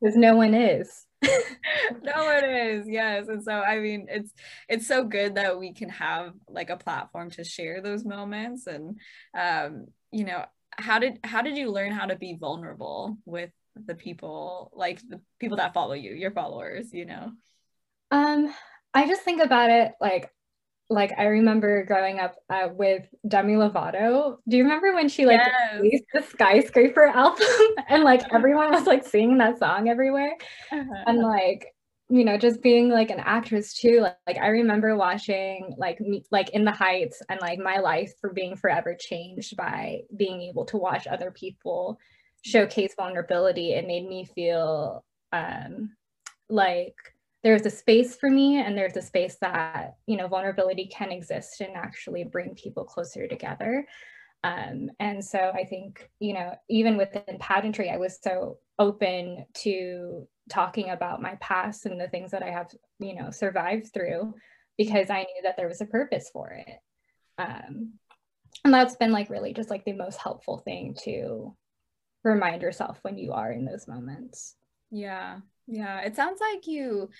because 0.00 0.16
no 0.16 0.36
one 0.36 0.54
is. 0.54 1.04
No 2.02 2.24
one 2.24 2.44
is 2.44 2.86
yes. 2.88 3.26
And 3.28 3.42
so 3.42 3.52
i 3.52 3.78
mean 3.80 4.06
it's 4.08 4.32
it's 4.68 4.86
so 4.86 5.04
good 5.04 5.34
that 5.36 5.58
we 5.58 5.72
can 5.72 5.88
have 5.88 6.32
like 6.48 6.70
a 6.70 6.76
platform 6.76 7.30
to 7.30 7.44
share 7.44 7.80
those 7.80 8.04
moments 8.04 8.66
and 8.66 8.98
um 9.36 9.86
you 10.12 10.24
know 10.24 10.44
how 10.72 10.98
did 10.98 11.18
how 11.24 11.42
did 11.42 11.56
you 11.56 11.70
learn 11.70 11.92
how 11.92 12.06
to 12.06 12.16
be 12.16 12.36
vulnerable 12.38 13.18
with 13.24 13.50
the 13.86 13.94
people 13.94 14.70
like 14.74 15.00
the 15.08 15.20
people 15.38 15.56
that 15.56 15.74
follow 15.74 15.94
you 15.94 16.12
your 16.12 16.30
followers 16.30 16.92
you 16.92 17.04
know 17.04 17.32
Um, 18.10 18.52
I 18.94 19.06
just 19.06 19.22
think 19.22 19.42
about 19.42 19.70
it 19.70 19.92
like 20.00 20.30
like 20.88 21.12
I 21.18 21.24
remember 21.24 21.84
growing 21.84 22.20
up 22.20 22.36
uh, 22.48 22.68
with 22.72 23.04
Demi 23.26 23.54
Lovato. 23.54 24.36
Do 24.48 24.56
you 24.56 24.62
remember 24.62 24.94
when 24.94 25.08
she 25.08 25.26
like 25.26 25.40
yes. 25.44 25.80
released 25.80 26.04
the 26.14 26.22
skyscraper 26.22 27.06
album 27.14 27.46
and 27.88 28.04
like 28.04 28.32
everyone 28.32 28.70
was 28.70 28.86
like 28.86 29.04
singing 29.04 29.38
that 29.38 29.58
song 29.58 29.88
everywhere? 29.88 30.36
Uh-huh. 30.70 31.04
And 31.06 31.18
like 31.18 31.66
you 32.08 32.24
know 32.24 32.38
just 32.38 32.62
being 32.62 32.88
like 32.88 33.10
an 33.10 33.18
actress 33.18 33.74
too 33.74 34.00
like, 34.00 34.16
like 34.28 34.38
i 34.38 34.46
remember 34.46 34.96
watching 34.96 35.74
like 35.76 36.00
me 36.00 36.22
like 36.30 36.50
in 36.50 36.64
the 36.64 36.70
heights 36.70 37.20
and 37.28 37.40
like 37.40 37.58
my 37.58 37.78
life 37.78 38.12
for 38.20 38.32
being 38.32 38.54
forever 38.54 38.94
changed 38.98 39.56
by 39.56 39.98
being 40.16 40.40
able 40.42 40.64
to 40.64 40.76
watch 40.76 41.06
other 41.08 41.32
people 41.32 41.98
showcase 42.42 42.94
vulnerability 42.96 43.72
it 43.72 43.88
made 43.88 44.06
me 44.06 44.24
feel 44.24 45.04
um 45.32 45.90
like 46.48 46.94
there's 47.46 47.64
a 47.66 47.70
space 47.70 48.16
for 48.16 48.28
me 48.28 48.60
and 48.60 48.76
there's 48.76 48.96
a 48.96 49.02
space 49.02 49.36
that 49.40 49.94
you 50.06 50.16
know 50.16 50.26
vulnerability 50.26 50.86
can 50.86 51.12
exist 51.12 51.60
and 51.60 51.76
actually 51.76 52.24
bring 52.24 52.54
people 52.54 52.84
closer 52.84 53.28
together 53.28 53.86
um, 54.42 54.90
and 54.98 55.24
so 55.24 55.52
i 55.54 55.64
think 55.64 56.10
you 56.18 56.34
know 56.34 56.54
even 56.68 56.96
within 56.96 57.38
pageantry 57.38 57.88
i 57.88 57.96
was 57.96 58.18
so 58.20 58.58
open 58.78 59.46
to 59.54 60.26
talking 60.50 60.90
about 60.90 61.22
my 61.22 61.36
past 61.40 61.86
and 61.86 62.00
the 62.00 62.08
things 62.08 62.30
that 62.30 62.42
I 62.42 62.50
have, 62.50 62.70
you 62.98 63.14
know, 63.14 63.30
survived 63.30 63.92
through 63.92 64.34
because 64.78 65.10
I 65.10 65.20
knew 65.20 65.42
that 65.42 65.56
there 65.56 65.68
was 65.68 65.80
a 65.80 65.86
purpose 65.86 66.30
for 66.32 66.50
it. 66.50 66.78
Um, 67.38 67.94
and 68.64 68.72
that's 68.72 68.96
been 68.96 69.12
like 69.12 69.30
really 69.30 69.52
just 69.52 69.70
like 69.70 69.84
the 69.84 69.92
most 69.92 70.18
helpful 70.18 70.58
thing 70.58 70.96
to 71.04 71.54
remind 72.24 72.62
yourself 72.62 72.98
when 73.02 73.18
you 73.18 73.32
are 73.32 73.50
in 73.50 73.64
those 73.64 73.88
moments. 73.88 74.54
Yeah. 74.90 75.38
Yeah. 75.66 76.00
It 76.00 76.16
sounds 76.16 76.40
like 76.40 76.66
you 76.66 77.10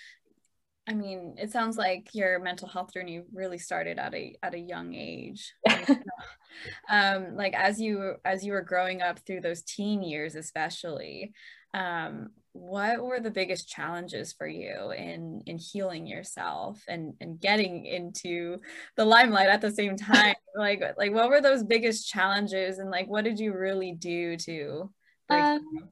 I 0.89 0.93
mean, 0.93 1.35
it 1.37 1.51
sounds 1.51 1.77
like 1.77 2.07
your 2.13 2.39
mental 2.39 2.67
health 2.67 2.93
journey 2.93 3.21
really 3.33 3.57
started 3.57 3.99
at 3.99 4.15
a 4.15 4.37
at 4.41 4.53
a 4.53 4.59
young 4.59 4.93
age. 4.93 5.53
um, 6.89 7.35
like 7.35 7.53
as 7.53 7.79
you 7.79 8.15
as 8.23 8.45
you 8.45 8.53
were 8.53 8.61
growing 8.61 9.01
up 9.01 9.19
through 9.19 9.41
those 9.41 9.63
teen 9.63 10.01
years, 10.01 10.35
especially, 10.35 11.33
um, 11.73 12.29
what 12.53 13.03
were 13.03 13.19
the 13.19 13.29
biggest 13.29 13.67
challenges 13.67 14.31
for 14.31 14.47
you 14.47 14.91
in 14.91 15.43
in 15.45 15.57
healing 15.57 16.07
yourself 16.07 16.81
and 16.87 17.13
and 17.19 17.39
getting 17.41 17.85
into 17.85 18.57
the 18.95 19.05
limelight 19.05 19.49
at 19.49 19.61
the 19.61 19.69
same 19.69 19.95
time 19.95 20.33
like 20.55 20.81
like 20.97 21.13
what 21.13 21.29
were 21.29 21.41
those 21.41 21.63
biggest 21.63 22.09
challenges 22.09 22.79
and 22.79 22.89
like 22.89 23.07
what 23.07 23.23
did 23.23 23.37
you 23.37 23.53
really 23.53 23.91
do 23.91 24.35
to 24.37 24.89
um, 25.29 25.89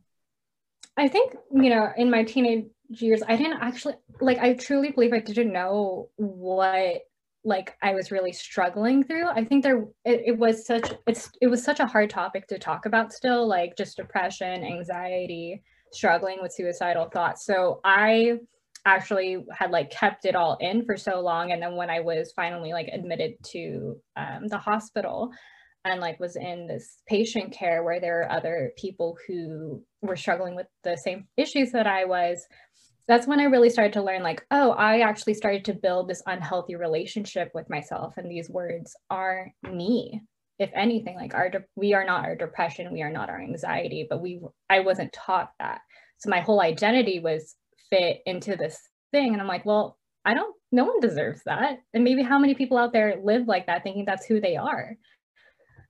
i 0.97 1.07
think 1.07 1.35
you 1.51 1.69
know 1.69 1.89
in 1.97 2.09
my 2.09 2.23
teenage 2.23 2.65
years 2.89 3.21
i 3.27 3.35
didn't 3.35 3.61
actually 3.61 3.95
like 4.21 4.37
i 4.39 4.53
truly 4.53 4.91
believe 4.91 5.13
i 5.13 5.19
didn't 5.19 5.51
know 5.51 6.09
what 6.17 7.01
like 7.43 7.75
i 7.81 7.93
was 7.93 8.11
really 8.11 8.31
struggling 8.31 9.03
through 9.03 9.27
i 9.27 9.43
think 9.43 9.63
there 9.63 9.85
it, 10.03 10.21
it 10.25 10.37
was 10.37 10.65
such 10.65 10.93
it's 11.07 11.29
it 11.41 11.47
was 11.47 11.63
such 11.63 11.79
a 11.79 11.85
hard 11.85 12.09
topic 12.09 12.47
to 12.47 12.57
talk 12.57 12.85
about 12.85 13.13
still 13.13 13.47
like 13.47 13.75
just 13.77 13.97
depression 13.97 14.63
anxiety 14.63 15.61
struggling 15.95 16.37
with 16.41 16.51
suicidal 16.51 17.09
thoughts. 17.09 17.45
So 17.45 17.79
I 17.83 18.39
actually 18.85 19.43
had 19.51 19.71
like 19.71 19.89
kept 19.89 20.25
it 20.25 20.35
all 20.35 20.57
in 20.59 20.85
for 20.85 20.95
so 20.95 21.19
long. 21.19 21.51
And 21.51 21.61
then 21.61 21.75
when 21.75 21.89
I 21.89 22.01
was 22.01 22.33
finally 22.35 22.71
like 22.71 22.89
admitted 22.93 23.33
to 23.51 23.95
um, 24.15 24.47
the 24.47 24.57
hospital 24.57 25.31
and 25.85 26.01
like 26.01 26.19
was 26.19 26.35
in 26.35 26.67
this 26.67 26.97
patient 27.07 27.53
care 27.53 27.83
where 27.83 27.99
there 27.99 28.21
are 28.21 28.31
other 28.31 28.73
people 28.75 29.17
who 29.27 29.83
were 30.01 30.15
struggling 30.15 30.55
with 30.55 30.65
the 30.83 30.97
same 30.97 31.27
issues 31.37 31.71
that 31.71 31.85
I 31.85 32.05
was, 32.05 32.43
that's 33.07 33.27
when 33.27 33.39
I 33.39 33.43
really 33.43 33.69
started 33.69 33.93
to 33.93 34.03
learn 34.03 34.23
like, 34.23 34.43
oh, 34.49 34.71
I 34.71 35.01
actually 35.01 35.35
started 35.35 35.63
to 35.65 35.75
build 35.75 36.09
this 36.09 36.23
unhealthy 36.25 36.75
relationship 36.75 37.51
with 37.53 37.69
myself. 37.69 38.15
And 38.17 38.29
these 38.29 38.49
words 38.49 38.95
are 39.11 39.51
me. 39.71 40.21
If 40.57 40.71
anything 40.73 41.15
like 41.17 41.35
our 41.35 41.51
we 41.75 41.93
are 41.93 42.05
not 42.05 42.23
our 42.23 42.35
depression 42.35 42.93
we 42.93 43.01
are 43.01 43.11
not 43.11 43.29
our 43.29 43.41
anxiety 43.41 44.07
but 44.09 44.21
we 44.21 44.39
i 44.69 44.79
wasn't 44.79 45.11
taught 45.11 45.51
that. 45.59 45.81
So 46.17 46.29
my 46.29 46.39
whole 46.39 46.61
identity 46.61 47.19
was 47.19 47.55
fit 47.89 48.21
into 48.25 48.55
this 48.55 48.79
thing 49.11 49.33
and 49.33 49.41
i'm 49.41 49.49
like 49.49 49.65
well 49.65 49.99
i 50.23 50.33
don't 50.33 50.55
no 50.71 50.85
one 50.85 50.99
deserves 50.99 51.41
that. 51.45 51.79
And 51.93 52.03
maybe 52.03 52.23
how 52.23 52.39
many 52.39 52.55
people 52.55 52.77
out 52.77 52.93
there 52.93 53.19
live 53.23 53.47
like 53.47 53.67
that 53.67 53.83
thinking 53.83 54.05
that's 54.05 54.25
who 54.25 54.39
they 54.39 54.55
are 54.55 54.95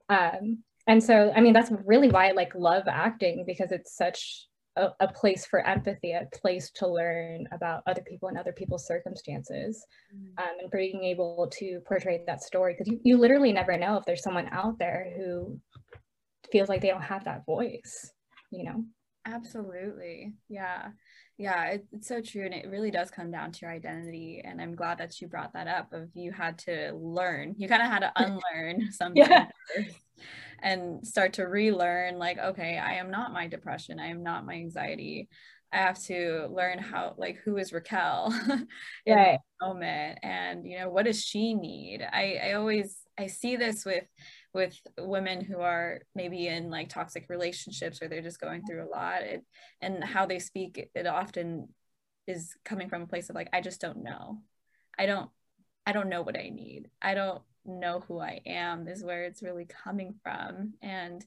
um 0.08 0.62
and 0.86 1.02
so 1.02 1.32
i 1.34 1.40
mean 1.40 1.52
that's 1.52 1.72
really 1.84 2.08
why 2.08 2.28
i 2.28 2.32
like 2.32 2.54
love 2.54 2.84
acting 2.86 3.44
because 3.46 3.72
it's 3.72 3.96
such 3.96 4.46
a, 4.76 4.88
a, 5.00 5.08
place 5.08 5.46
for 5.46 5.66
empathy, 5.66 6.12
a 6.12 6.28
place 6.34 6.70
to 6.70 6.86
learn 6.86 7.46
about 7.52 7.82
other 7.86 8.02
people 8.02 8.28
and 8.28 8.38
other 8.38 8.52
people's 8.52 8.86
circumstances, 8.86 9.84
mm-hmm. 10.14 10.38
um, 10.38 10.58
and 10.60 10.70
being 10.70 11.02
able 11.02 11.48
to 11.52 11.80
portray 11.86 12.22
that 12.26 12.42
story 12.42 12.74
because 12.74 12.92
you, 12.92 13.00
you 13.02 13.16
literally 13.16 13.52
never 13.52 13.76
know 13.76 13.96
if 13.96 14.04
there's 14.04 14.22
someone 14.22 14.48
out 14.52 14.78
there 14.78 15.12
who 15.16 15.58
feels 16.52 16.68
like 16.68 16.80
they 16.80 16.88
don't 16.88 17.02
have 17.02 17.24
that 17.24 17.44
voice, 17.46 18.12
you 18.50 18.64
know? 18.64 18.84
Absolutely. 19.26 20.34
Yeah. 20.48 20.90
Yeah, 21.36 21.64
it, 21.66 21.86
it's 21.92 22.08
so 22.08 22.22
true. 22.22 22.46
And 22.46 22.54
it 22.54 22.68
really 22.70 22.90
does 22.90 23.10
come 23.10 23.30
down 23.30 23.52
to 23.52 23.58
your 23.62 23.70
identity. 23.70 24.40
And 24.42 24.60
I'm 24.60 24.74
glad 24.74 24.98
that 24.98 25.20
you 25.20 25.28
brought 25.28 25.52
that 25.52 25.66
up 25.66 25.92
of 25.92 26.08
you 26.14 26.32
had 26.32 26.56
to 26.60 26.92
learn, 26.94 27.54
you 27.58 27.68
kind 27.68 27.82
of 27.82 27.88
had 27.88 27.98
to 28.00 28.12
unlearn 28.16 28.90
something. 28.92 29.22
Yeah 29.22 29.46
and 30.62 31.06
start 31.06 31.34
to 31.34 31.44
relearn 31.44 32.18
like 32.18 32.38
okay 32.38 32.78
i 32.78 32.94
am 32.94 33.10
not 33.10 33.32
my 33.32 33.46
depression 33.46 34.00
i 34.00 34.06
am 34.06 34.22
not 34.22 34.46
my 34.46 34.54
anxiety 34.54 35.28
i 35.72 35.76
have 35.76 36.02
to 36.02 36.48
learn 36.50 36.78
how 36.78 37.14
like 37.18 37.36
who 37.44 37.56
is 37.56 37.72
raquel 37.72 38.34
in 39.06 39.14
right. 39.14 39.38
moment 39.60 40.18
and 40.22 40.66
you 40.66 40.78
know 40.78 40.88
what 40.88 41.04
does 41.04 41.22
she 41.22 41.54
need 41.54 42.06
i 42.12 42.38
i 42.42 42.52
always 42.52 42.98
i 43.18 43.26
see 43.26 43.56
this 43.56 43.84
with 43.84 44.04
with 44.56 44.76
women 44.98 45.40
who 45.40 45.60
are 45.60 46.00
maybe 46.16 46.48
in 46.48 46.70
like 46.70 46.88
toxic 46.88 47.26
relationships 47.28 48.02
or 48.02 48.08
they're 48.08 48.22
just 48.22 48.40
going 48.40 48.62
through 48.64 48.84
a 48.84 48.90
lot 48.90 49.22
it, 49.22 49.44
and 49.80 50.02
how 50.02 50.26
they 50.26 50.40
speak 50.40 50.90
it 50.94 51.06
often 51.06 51.68
is 52.26 52.56
coming 52.64 52.88
from 52.88 53.02
a 53.02 53.06
place 53.06 53.30
of 53.30 53.36
like 53.36 53.48
i 53.52 53.60
just 53.60 53.80
don't 53.80 54.02
know 54.02 54.40
i 54.98 55.06
don't 55.06 55.30
i 55.86 55.92
don't 55.92 56.08
know 56.08 56.22
what 56.22 56.36
i 56.36 56.48
need 56.48 56.88
i 57.00 57.14
don't 57.14 57.42
know 57.66 58.02
who 58.06 58.18
I 58.18 58.40
am 58.46 58.88
is 58.88 59.04
where 59.04 59.24
it's 59.24 59.42
really 59.42 59.66
coming 59.66 60.14
from. 60.22 60.74
And, 60.82 61.24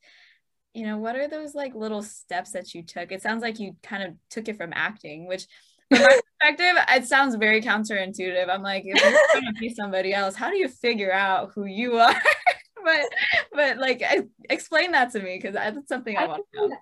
you 0.73 0.85
know, 0.85 0.97
what 0.97 1.15
are 1.15 1.27
those 1.27 1.55
like 1.55 1.75
little 1.75 2.01
steps 2.01 2.51
that 2.51 2.73
you 2.73 2.83
took? 2.83 3.11
It 3.11 3.21
sounds 3.21 3.41
like 3.41 3.59
you 3.59 3.75
kind 3.83 4.03
of 4.03 4.13
took 4.29 4.47
it 4.47 4.57
from 4.57 4.73
acting, 4.73 5.27
which 5.27 5.45
from 5.89 6.01
my 6.01 6.19
perspective, 6.41 6.83
it 6.89 7.05
sounds 7.05 7.35
very 7.35 7.61
counterintuitive. 7.61 8.49
I'm 8.49 8.63
like, 8.63 8.83
if 8.85 9.01
you're 9.01 9.41
going 9.41 9.53
to 9.53 9.59
be 9.59 9.73
somebody 9.73 10.13
else, 10.13 10.35
how 10.35 10.49
do 10.49 10.57
you 10.57 10.67
figure 10.67 11.13
out 11.13 11.51
who 11.53 11.65
you 11.65 11.97
are? 11.97 12.15
But, 12.91 13.09
but 13.53 13.77
like, 13.77 14.03
explain 14.49 14.91
that 14.93 15.11
to 15.11 15.19
me 15.19 15.37
because 15.37 15.53
that's 15.53 15.87
something 15.87 16.17
I, 16.17 16.23
I 16.23 16.27
want 16.27 16.43
to 16.53 16.67
know. 16.67 16.75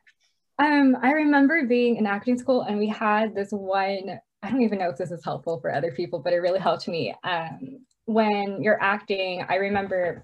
Um, 0.60 0.98
I 1.02 1.12
remember 1.12 1.66
being 1.68 1.98
in 1.98 2.08
acting 2.08 2.38
school 2.38 2.62
and 2.62 2.80
we 2.80 2.88
had 2.88 3.36
this 3.36 3.50
one 3.52 4.20
I 4.44 4.52
don't 4.52 4.62
even 4.62 4.80
know 4.80 4.90
if 4.90 4.98
this 4.98 5.12
is 5.12 5.24
helpful 5.24 5.60
for 5.60 5.74
other 5.74 5.92
people, 5.92 6.20
but 6.20 6.34
it 6.34 6.38
really 6.38 6.60
helped 6.60 6.88
me. 6.88 7.14
Um, 7.24 7.80
when 8.06 8.62
you're 8.62 8.82
acting, 8.82 9.44
I 9.50 9.56
remember 9.56 10.24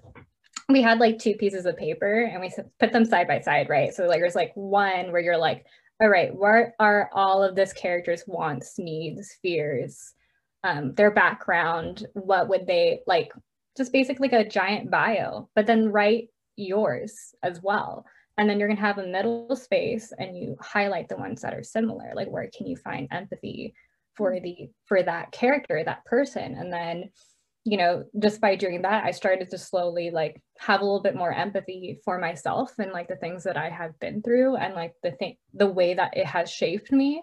we 0.68 0.80
had 0.80 0.98
like 0.98 1.18
two 1.18 1.34
pieces 1.34 1.66
of 1.66 1.76
paper 1.76 2.22
and 2.22 2.40
we 2.40 2.50
put 2.78 2.92
them 2.92 3.04
side 3.04 3.28
by 3.28 3.40
side, 3.40 3.68
right? 3.68 3.92
So 3.92 4.06
like 4.06 4.20
there's 4.20 4.34
like 4.34 4.52
one 4.54 5.12
where 5.12 5.20
you're 5.20 5.36
like, 5.36 5.66
all 6.00 6.08
right, 6.08 6.34
what 6.34 6.72
are 6.78 7.10
all 7.12 7.42
of 7.42 7.54
this 7.54 7.72
character's 7.72 8.24
wants, 8.26 8.78
needs, 8.78 9.36
fears, 9.42 10.14
um, 10.62 10.94
their 10.94 11.10
background? 11.10 12.06
What 12.14 12.48
would 12.48 12.66
they 12.66 13.00
like? 13.06 13.32
Just 13.76 13.92
basically 13.92 14.28
like 14.28 14.46
a 14.46 14.48
giant 14.48 14.90
bio, 14.90 15.48
but 15.54 15.66
then 15.66 15.90
write 15.90 16.28
yours 16.56 17.34
as 17.42 17.60
well. 17.62 18.06
And 18.36 18.48
then 18.48 18.58
you're 18.58 18.68
gonna 18.68 18.80
have 18.80 18.98
a 18.98 19.06
middle 19.06 19.54
space 19.56 20.12
and 20.18 20.36
you 20.36 20.56
highlight 20.60 21.08
the 21.08 21.16
ones 21.16 21.40
that 21.42 21.54
are 21.54 21.62
similar. 21.62 22.12
Like 22.14 22.28
where 22.28 22.48
can 22.56 22.66
you 22.66 22.76
find 22.76 23.08
empathy 23.10 23.74
for 24.14 24.38
the 24.40 24.68
for 24.86 25.02
that 25.02 25.32
character, 25.32 25.82
that 25.84 26.04
person? 26.04 26.54
And 26.54 26.72
then 26.72 27.10
you 27.64 27.78
know, 27.78 28.04
just 28.18 28.42
by 28.42 28.56
doing 28.56 28.82
that, 28.82 29.04
I 29.04 29.10
started 29.10 29.48
to 29.50 29.58
slowly 29.58 30.10
like 30.10 30.40
have 30.58 30.82
a 30.82 30.84
little 30.84 31.00
bit 31.00 31.16
more 31.16 31.32
empathy 31.32 31.98
for 32.04 32.18
myself 32.18 32.72
and 32.78 32.92
like 32.92 33.08
the 33.08 33.16
things 33.16 33.42
that 33.44 33.56
I 33.56 33.70
have 33.70 33.98
been 34.00 34.20
through 34.20 34.56
and 34.56 34.74
like 34.74 34.92
the 35.02 35.12
thing, 35.12 35.36
the 35.54 35.66
way 35.66 35.94
that 35.94 36.14
it 36.14 36.26
has 36.26 36.50
shaped 36.50 36.92
me. 36.92 37.22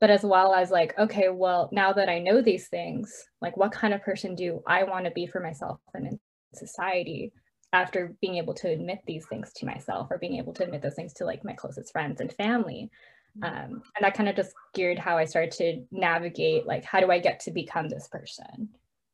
But 0.00 0.10
as 0.10 0.22
well 0.22 0.54
as 0.54 0.70
like, 0.70 0.98
okay, 0.98 1.28
well, 1.28 1.68
now 1.72 1.92
that 1.92 2.08
I 2.08 2.18
know 2.18 2.40
these 2.40 2.68
things, 2.68 3.24
like 3.40 3.56
what 3.56 3.72
kind 3.72 3.92
of 3.92 4.02
person 4.02 4.34
do 4.34 4.62
I 4.66 4.84
want 4.84 5.04
to 5.04 5.10
be 5.10 5.26
for 5.26 5.40
myself 5.40 5.80
and 5.94 6.06
in 6.06 6.20
society 6.54 7.32
after 7.72 8.16
being 8.20 8.36
able 8.36 8.54
to 8.54 8.68
admit 8.68 9.00
these 9.06 9.26
things 9.26 9.52
to 9.54 9.66
myself 9.66 10.08
or 10.10 10.18
being 10.18 10.36
able 10.36 10.54
to 10.54 10.64
admit 10.64 10.82
those 10.82 10.94
things 10.94 11.12
to 11.14 11.24
like 11.24 11.44
my 11.44 11.52
closest 11.52 11.92
friends 11.92 12.20
and 12.20 12.32
family. 12.32 12.90
Mm-hmm. 13.38 13.44
Um, 13.44 13.82
and 13.94 14.02
that 14.02 14.14
kind 14.14 14.28
of 14.28 14.36
just 14.36 14.54
geared 14.74 14.98
how 14.98 15.18
I 15.18 15.26
started 15.26 15.52
to 15.52 15.84
navigate 15.92 16.66
like, 16.66 16.84
how 16.84 17.00
do 17.00 17.10
I 17.10 17.18
get 17.18 17.40
to 17.40 17.50
become 17.50 17.88
this 17.88 18.08
person? 18.08 18.70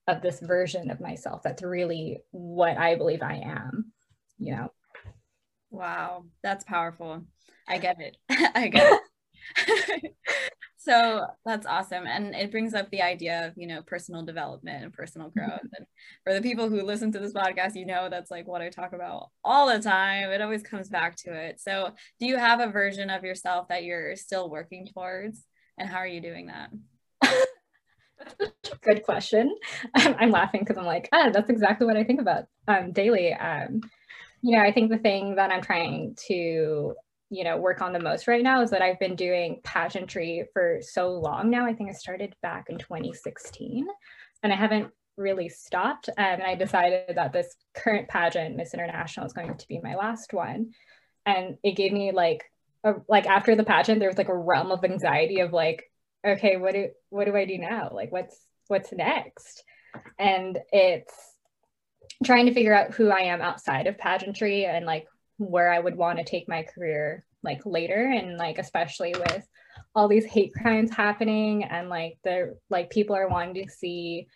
of 0.08 0.22
this 0.22 0.40
version 0.40 0.90
of 0.90 1.00
myself 1.00 1.42
that's 1.42 1.62
really 1.62 2.20
what 2.30 2.78
I 2.78 2.94
believe 2.94 3.22
I 3.22 3.42
am, 3.44 3.92
you 4.38 4.54
know. 4.54 4.72
Wow, 5.70 6.24
that's 6.42 6.64
powerful. 6.64 7.24
I 7.68 7.78
get 7.78 8.00
it. 8.00 8.16
I 8.54 8.68
get 8.68 9.00
it. 9.68 10.14
so 10.86 11.26
that's 11.44 11.66
awesome. 11.66 12.06
And 12.06 12.32
it 12.32 12.52
brings 12.52 12.72
up 12.72 12.88
the 12.90 13.02
idea 13.02 13.48
of 13.48 13.54
you 13.56 13.66
know 13.66 13.82
personal 13.82 14.22
development 14.22 14.84
and 14.84 14.92
personal 14.92 15.30
growth. 15.30 15.50
Mm-hmm. 15.50 15.74
and 15.78 15.86
for 16.22 16.32
the 16.32 16.40
people 16.40 16.68
who 16.68 16.80
listen 16.82 17.10
to 17.12 17.18
this 17.18 17.32
podcast 17.32 17.74
you 17.74 17.86
know 17.86 18.08
that's 18.08 18.30
like 18.30 18.46
what 18.46 18.62
i 18.62 18.68
talk 18.68 18.92
about 18.92 19.30
all 19.42 19.66
the 19.66 19.80
time. 19.80 20.30
It 20.30 20.40
always 20.40 20.62
comes 20.62 20.88
back 20.88 21.16
to 21.16 21.32
it. 21.34 21.60
So 21.60 21.92
do 22.20 22.26
you 22.26 22.36
have 22.36 22.60
a 22.60 22.68
version 22.68 23.10
of 23.10 23.24
yourself 23.24 23.66
that 23.68 23.82
you're 23.82 24.14
still 24.14 24.48
working 24.48 24.86
towards? 24.86 25.44
And 25.76 25.88
how 25.88 25.98
are 25.98 26.06
you 26.06 26.20
doing 26.20 26.46
that? 26.46 26.70
Good 28.82 29.02
question. 29.02 29.56
I'm 29.94 30.30
laughing 30.30 30.60
because 30.60 30.78
i'm 30.78 30.86
like 30.86 31.08
ah, 31.12 31.30
that's 31.32 31.50
exactly 31.50 31.86
what 31.86 31.96
i 31.96 32.04
think 32.04 32.20
about 32.20 32.44
um, 32.68 32.92
daily. 32.92 33.34
Um, 33.34 33.80
you 34.42 34.56
know 34.56 34.62
i 34.62 34.70
think 34.70 34.90
the 34.90 34.98
thing 34.98 35.36
that 35.36 35.50
i'm 35.50 35.62
trying 35.62 36.14
to 36.28 36.94
you 37.30 37.44
know 37.44 37.56
work 37.56 37.80
on 37.82 37.92
the 37.92 38.00
most 38.00 38.28
right 38.28 38.42
now 38.42 38.62
is 38.62 38.70
that 38.70 38.82
I've 38.82 39.00
been 39.00 39.16
doing 39.16 39.60
pageantry 39.64 40.44
for 40.52 40.78
so 40.80 41.10
long 41.10 41.50
now. 41.50 41.66
I 41.66 41.74
think 41.74 41.90
I 41.90 41.92
started 41.92 42.34
back 42.42 42.66
in 42.68 42.78
2016 42.78 43.86
and 44.42 44.52
I 44.52 44.56
haven't 44.56 44.90
really 45.16 45.48
stopped. 45.48 46.08
And 46.16 46.42
I 46.42 46.54
decided 46.54 47.16
that 47.16 47.32
this 47.32 47.56
current 47.74 48.08
pageant, 48.08 48.56
Miss 48.56 48.74
International, 48.74 49.26
is 49.26 49.32
going 49.32 49.56
to 49.56 49.68
be 49.68 49.80
my 49.80 49.94
last 49.94 50.32
one. 50.32 50.72
And 51.24 51.56
it 51.62 51.76
gave 51.76 51.92
me 51.92 52.12
like 52.12 52.44
a, 52.84 52.94
like 53.08 53.26
after 53.26 53.56
the 53.56 53.64
pageant, 53.64 53.98
there 53.98 54.08
was 54.08 54.18
like 54.18 54.28
a 54.28 54.36
realm 54.36 54.70
of 54.70 54.84
anxiety 54.84 55.40
of 55.40 55.52
like, 55.52 55.90
okay, 56.24 56.56
what 56.56 56.74
do 56.74 56.88
what 57.10 57.24
do 57.24 57.36
I 57.36 57.44
do 57.44 57.58
now? 57.58 57.90
Like 57.92 58.12
what's 58.12 58.38
what's 58.68 58.92
next? 58.92 59.64
And 60.18 60.58
it's 60.72 61.14
trying 62.24 62.46
to 62.46 62.54
figure 62.54 62.74
out 62.74 62.94
who 62.94 63.10
I 63.10 63.22
am 63.22 63.42
outside 63.42 63.86
of 63.86 63.98
pageantry 63.98 64.64
and 64.64 64.86
like 64.86 65.06
where 65.38 65.72
I 65.72 65.78
would 65.78 65.96
want 65.96 66.18
to 66.18 66.24
take 66.24 66.48
my 66.48 66.62
career 66.62 67.24
like 67.42 67.64
later 67.64 68.10
and 68.12 68.36
like 68.36 68.58
especially 68.58 69.14
with 69.14 69.46
all 69.94 70.08
these 70.08 70.24
hate 70.24 70.52
crimes 70.52 70.90
happening 70.90 71.64
and 71.64 71.88
like 71.88 72.18
the 72.24 72.56
like 72.70 72.90
people 72.90 73.16
are 73.16 73.28
wanting 73.28 73.64
to 73.64 73.70
see 73.70 74.26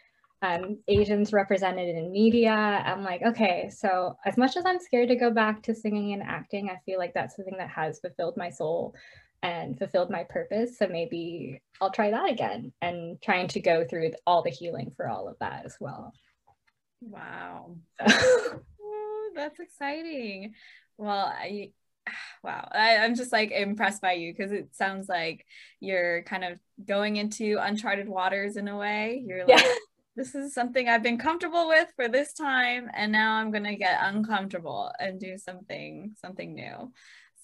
um, 0.43 0.79
Asians 0.89 1.33
represented 1.33 1.95
in 1.95 2.13
media. 2.13 2.51
I'm 2.51 3.03
like, 3.03 3.23
okay, 3.23 3.71
so 3.75 4.17
as 4.25 4.37
much 4.39 4.57
as 4.57 4.65
I'm 4.65 4.81
scared 4.81 5.09
to 5.11 5.17
go 5.17 5.31
back 5.31 5.63
to 5.65 5.75
singing 5.75 6.13
and 6.13 6.23
acting, 6.23 6.71
I 6.71 6.79
feel 6.87 6.99
like 6.99 7.13
that's 7.13 7.37
something 7.37 7.59
that 7.59 7.69
has 7.69 8.01
fulfilled 8.01 8.37
my 8.37 8.49
soul 8.49 8.95
and 9.43 9.79
fulfilled 9.79 10.11
my 10.11 10.25
purpose. 10.25 10.79
So 10.79 10.87
maybe 10.87 11.61
I'll 11.81 11.91
try 11.91 12.11
that 12.11 12.31
again 12.31 12.73
and 12.81 13.21
trying 13.21 13.49
to 13.49 13.61
go 13.61 13.85
through 13.85 14.13
all 14.27 14.43
the 14.43 14.51
healing 14.51 14.93
for 14.97 15.09
all 15.09 15.29
of 15.29 15.39
that 15.41 15.67
as 15.67 15.77
well. 15.79 16.13
Wow. 17.01 17.77
Ooh, 18.09 19.31
that's 19.35 19.61
exciting. 19.61 20.55
Well, 21.01 21.33
I 21.35 21.73
wow, 22.45 22.69
I, 22.71 22.91
am 23.05 23.15
just 23.15 23.33
like 23.33 23.51
impressed 23.51 24.03
by 24.03 24.13
you 24.13 24.33
because 24.33 24.53
it 24.53 24.75
sounds 24.75 25.09
like 25.09 25.47
you're 25.81 26.23
kind 26.25 26.45
of 26.45 26.59
going 26.87 27.17
into 27.17 27.57
uncharted 27.59 28.09
waters 28.09 28.57
in 28.57 28.69
a 28.69 28.77
way. 28.77 29.23
You're 29.27 29.47
like, 29.47 29.65
yeah. 29.65 29.75
this 30.17 30.35
is 30.35 30.53
something 30.53 30.89
I've 30.89 31.03
been 31.03 31.19
comfortable 31.19 31.69
with 31.69 31.89
for 31.97 32.07
this 32.07 32.35
time, 32.35 32.91
and 32.93 33.11
now 33.11 33.37
I'm 33.37 33.51
gonna 33.51 33.77
get 33.77 33.99
uncomfortable 34.03 34.93
and 35.01 35.19
do 35.19 35.39
something 35.39 36.15
something 36.21 36.55
new. 36.55 36.93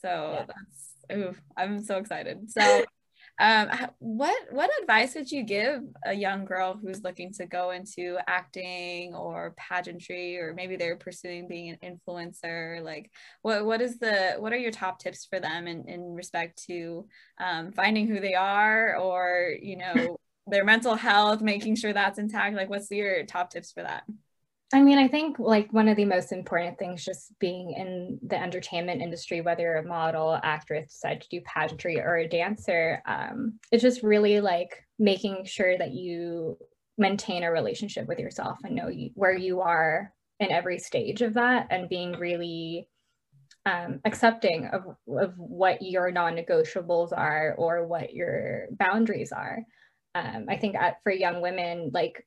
So 0.02 0.36
yeah. 0.38 0.44
that's 0.46 1.18
ooh, 1.18 1.34
I'm 1.56 1.82
so 1.82 1.96
excited. 1.96 2.50
So 2.50 2.84
um, 3.38 3.71
what 3.99 4.35
what 4.50 4.71
advice 4.81 5.14
would 5.14 5.31
you 5.31 5.43
give 5.43 5.83
a 6.07 6.14
young 6.14 6.47
girl 6.47 6.78
who's 6.81 7.05
looking 7.05 7.33
to 7.35 7.47
go 7.47 7.71
into 7.71 8.19
acting 8.26 9.14
or 9.14 9.55
pageantry, 9.59 10.38
or 10.38 10.55
maybe 10.55 10.76
they're 10.76 10.97
pursuing 10.97 11.47
being 11.47 11.76
an 11.83 11.99
influencer? 12.09 12.83
Like, 12.83 13.11
what 13.43 13.66
what 13.66 13.83
is 13.83 13.99
the 13.99 14.37
what 14.38 14.55
are 14.55 14.59
your 14.59 14.71
top 14.71 14.99
tips 15.00 15.26
for 15.26 15.38
them 15.38 15.66
in 15.69 15.87
in 15.87 16.14
respect 16.14 16.64
to 16.69 17.07
um, 17.38 17.73
finding 17.73 18.07
who 18.07 18.21
they 18.21 18.35
are, 18.35 18.97
or 18.97 19.50
you 19.61 19.76
know 19.76 20.16
their 20.47 20.64
mental 20.64 20.95
health, 20.95 21.43
making 21.43 21.77
sure 21.77 21.92
that's 21.92 22.18
intact? 22.18 22.57
Like, 22.57 22.70
what's 22.70 22.90
your 22.90 23.27
top 23.27 23.51
tips 23.51 23.70
for 23.70 23.83
that? 23.83 24.05
I 24.72 24.83
mean, 24.83 24.98
I 24.98 25.07
think 25.07 25.38
like 25.38 25.72
one 25.72 25.87
of 25.87 25.96
the 25.96 26.05
most 26.05 26.33
important 26.33 26.76
things 26.76 27.05
just 27.05 27.33
being 27.38 27.72
in 27.72 28.18
the 28.26 28.40
entertainment 28.40 29.00
industry, 29.00 29.40
whether 29.40 29.62
you're 29.62 29.76
a 29.76 29.87
model, 29.87 30.40
actress, 30.42 30.92
decide 30.92 31.20
to 31.20 31.29
do 31.29 31.40
pageantry 31.42 32.00
or 32.00 32.16
a 32.16 32.29
dancer, 32.29 33.00
um, 33.07 33.61
it's 33.70 33.83
just 33.83 34.02
really 34.02 34.40
like 34.40 34.85
making 34.98 35.44
sure 35.44 35.79
that 35.79 35.92
you 35.92 36.59
maintain 36.98 37.44
a 37.44 37.52
relationship 37.52 38.09
with 38.09 38.18
yourself 38.18 38.59
and 38.64 38.74
know 38.74 38.88
you, 38.88 39.11
where 39.14 39.37
you 39.37 39.61
are 39.61 40.12
in 40.40 40.50
every 40.50 40.79
stage 40.81 41.22
of 41.22 41.35
that 41.35 41.68
and 41.70 41.88
being 41.88 42.12
really 42.12 42.88
um, 43.66 44.00
accepting 44.05 44.66
of, 44.66 44.83
of 45.09 45.35
what 45.37 45.81
your 45.81 46.11
non-negotiables 46.11 47.12
are 47.16 47.55
or 47.57 47.87
what 47.87 48.14
your 48.14 48.66
boundaries 48.72 49.31
are. 49.31 49.61
Um, 50.16 50.46
I 50.48 50.57
think 50.57 50.74
at, 50.74 50.96
for 51.05 51.12
young 51.12 51.40
women, 51.40 51.90
like 51.92 52.26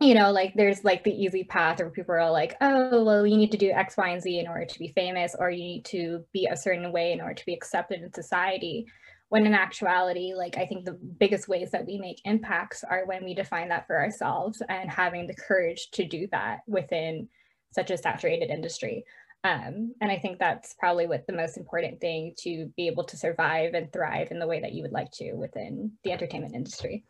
you 0.00 0.14
know, 0.14 0.32
like 0.32 0.54
there's 0.54 0.82
like 0.82 1.04
the 1.04 1.12
easy 1.12 1.44
path 1.44 1.78
where 1.78 1.90
people 1.90 2.14
are 2.14 2.30
like, 2.30 2.56
oh, 2.62 3.04
well, 3.04 3.26
you 3.26 3.36
need 3.36 3.52
to 3.52 3.58
do 3.58 3.70
X, 3.70 3.98
Y, 3.98 4.08
and 4.08 4.22
Z 4.22 4.38
in 4.38 4.48
order 4.48 4.64
to 4.64 4.78
be 4.78 4.88
famous, 4.88 5.36
or 5.38 5.50
you 5.50 5.62
need 5.62 5.84
to 5.86 6.24
be 6.32 6.46
a 6.46 6.56
certain 6.56 6.90
way 6.90 7.12
in 7.12 7.20
order 7.20 7.34
to 7.34 7.46
be 7.46 7.52
accepted 7.52 8.02
in 8.02 8.12
society. 8.12 8.86
When 9.28 9.46
in 9.46 9.54
actuality, 9.54 10.32
like 10.34 10.56
I 10.56 10.66
think 10.66 10.84
the 10.84 10.98
biggest 11.18 11.48
ways 11.48 11.70
that 11.70 11.86
we 11.86 11.98
make 11.98 12.22
impacts 12.24 12.82
are 12.82 13.04
when 13.04 13.24
we 13.24 13.34
define 13.34 13.68
that 13.68 13.86
for 13.86 13.96
ourselves 13.96 14.62
and 14.68 14.90
having 14.90 15.26
the 15.26 15.34
courage 15.34 15.90
to 15.92 16.04
do 16.04 16.26
that 16.32 16.60
within 16.66 17.28
such 17.72 17.90
a 17.90 17.98
saturated 17.98 18.50
industry. 18.50 19.04
Um, 19.44 19.94
and 20.00 20.10
I 20.10 20.18
think 20.18 20.38
that's 20.38 20.74
probably 20.78 21.06
what 21.06 21.26
the 21.26 21.32
most 21.32 21.56
important 21.56 22.00
thing 22.00 22.34
to 22.38 22.72
be 22.76 22.88
able 22.88 23.04
to 23.04 23.16
survive 23.16 23.74
and 23.74 23.92
thrive 23.92 24.28
in 24.30 24.38
the 24.38 24.46
way 24.46 24.60
that 24.60 24.72
you 24.72 24.82
would 24.82 24.92
like 24.92 25.10
to 25.12 25.34
within 25.34 25.92
the 26.04 26.12
entertainment 26.12 26.54
industry. 26.54 27.04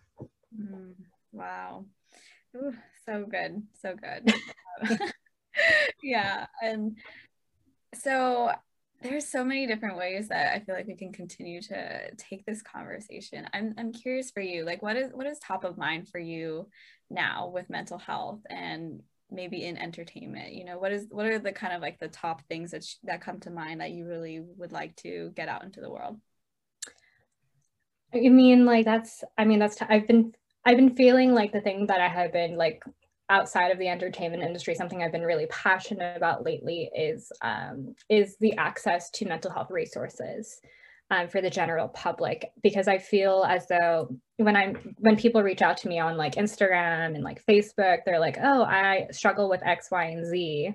Mm, 0.54 0.94
wow. 1.32 1.84
Ooh, 2.56 2.74
so 3.06 3.26
good. 3.30 3.62
So 3.80 3.94
good. 3.94 4.32
yeah. 6.02 6.46
And 6.62 6.96
so 7.94 8.50
there's 9.02 9.26
so 9.28 9.44
many 9.44 9.66
different 9.66 9.96
ways 9.96 10.28
that 10.28 10.54
I 10.54 10.60
feel 10.60 10.74
like 10.74 10.86
we 10.86 10.96
can 10.96 11.12
continue 11.12 11.62
to 11.62 12.14
take 12.16 12.44
this 12.44 12.62
conversation. 12.62 13.48
I'm 13.52 13.74
I'm 13.78 13.92
curious 13.92 14.30
for 14.30 14.40
you, 14.40 14.64
like 14.64 14.82
what 14.82 14.96
is 14.96 15.10
what 15.12 15.26
is 15.26 15.38
top 15.38 15.64
of 15.64 15.78
mind 15.78 16.08
for 16.08 16.18
you 16.18 16.68
now 17.08 17.48
with 17.48 17.70
mental 17.70 17.98
health 17.98 18.40
and 18.50 19.02
maybe 19.30 19.64
in 19.64 19.78
entertainment? 19.78 20.52
You 20.52 20.64
know, 20.64 20.78
what 20.78 20.92
is 20.92 21.06
what 21.10 21.26
are 21.26 21.38
the 21.38 21.52
kind 21.52 21.72
of 21.72 21.80
like 21.80 21.98
the 21.98 22.08
top 22.08 22.42
things 22.48 22.72
that 22.72 22.84
sh- 22.84 22.96
that 23.04 23.22
come 23.22 23.40
to 23.40 23.50
mind 23.50 23.80
that 23.80 23.92
you 23.92 24.06
really 24.06 24.40
would 24.40 24.72
like 24.72 24.96
to 24.96 25.32
get 25.34 25.48
out 25.48 25.64
into 25.64 25.80
the 25.80 25.90
world? 25.90 26.18
I 28.12 28.28
mean, 28.28 28.66
like 28.66 28.84
that's 28.84 29.24
I 29.38 29.44
mean 29.44 29.60
that's 29.60 29.76
t- 29.76 29.86
I've 29.88 30.06
been 30.06 30.34
I've 30.64 30.76
been 30.76 30.94
feeling 30.94 31.32
like 31.32 31.52
the 31.52 31.60
thing 31.60 31.86
that 31.86 32.00
I 32.00 32.08
have 32.08 32.32
been 32.32 32.56
like 32.56 32.82
outside 33.30 33.70
of 33.70 33.78
the 33.78 33.88
entertainment 33.88 34.42
industry, 34.42 34.74
something 34.74 35.02
I've 35.02 35.12
been 35.12 35.22
really 35.22 35.46
passionate 35.46 36.16
about 36.16 36.44
lately 36.44 36.90
is 36.94 37.32
um, 37.42 37.94
is 38.08 38.36
the 38.40 38.54
access 38.56 39.10
to 39.10 39.26
mental 39.26 39.50
health 39.50 39.70
resources 39.70 40.60
um, 41.10 41.28
for 41.28 41.40
the 41.40 41.48
general 41.48 41.88
public. 41.88 42.50
Because 42.62 42.88
I 42.88 42.98
feel 42.98 43.44
as 43.48 43.66
though 43.68 44.14
when 44.36 44.56
I'm 44.56 44.94
when 44.98 45.16
people 45.16 45.42
reach 45.42 45.62
out 45.62 45.76
to 45.78 45.88
me 45.88 45.98
on 45.98 46.16
like 46.16 46.34
Instagram 46.34 47.14
and 47.14 47.24
like 47.24 47.44
Facebook, 47.46 47.98
they're 48.04 48.20
like, 48.20 48.38
"Oh, 48.42 48.64
I 48.64 49.06
struggle 49.12 49.48
with 49.48 49.64
X, 49.64 49.90
Y, 49.90 50.04
and 50.04 50.26
Z." 50.26 50.74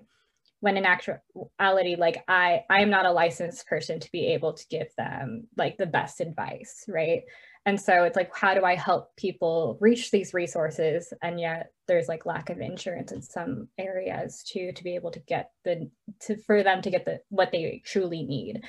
When 0.62 0.78
in 0.78 0.86
actuality, 0.86 1.96
like 1.98 2.24
I 2.28 2.64
I 2.70 2.82
am 2.82 2.90
not 2.90 3.06
a 3.06 3.12
licensed 3.12 3.68
person 3.68 4.00
to 4.00 4.12
be 4.12 4.28
able 4.28 4.54
to 4.54 4.66
give 4.70 4.88
them 4.98 5.48
like 5.58 5.78
the 5.78 5.86
best 5.86 6.22
advice, 6.22 6.86
right? 6.88 7.22
And 7.66 7.80
so 7.80 8.04
it's 8.04 8.16
like 8.16 8.32
how 8.36 8.54
do 8.54 8.64
i 8.64 8.76
help 8.76 9.16
people 9.16 9.78
reach 9.82 10.12
these 10.12 10.34
resources? 10.34 11.12
And 11.22 11.40
yet 11.40 11.72
there's 11.88 12.08
like 12.08 12.26
lack 12.26 12.50
of 12.50 12.60
insurance 12.60 13.12
in 13.12 13.22
some 13.22 13.68
areas 13.78 14.44
too 14.44 14.72
to 14.74 14.84
be 14.84 14.96
able 14.96 15.12
to 15.12 15.20
get 15.22 15.52
the 15.64 15.90
to 16.22 16.38
for 16.38 16.64
them 16.64 16.82
to 16.82 16.92
get 16.92 17.06
the 17.06 17.20
what 17.30 17.52
they 17.52 17.82
truly 17.86 18.24
need. 18.24 18.64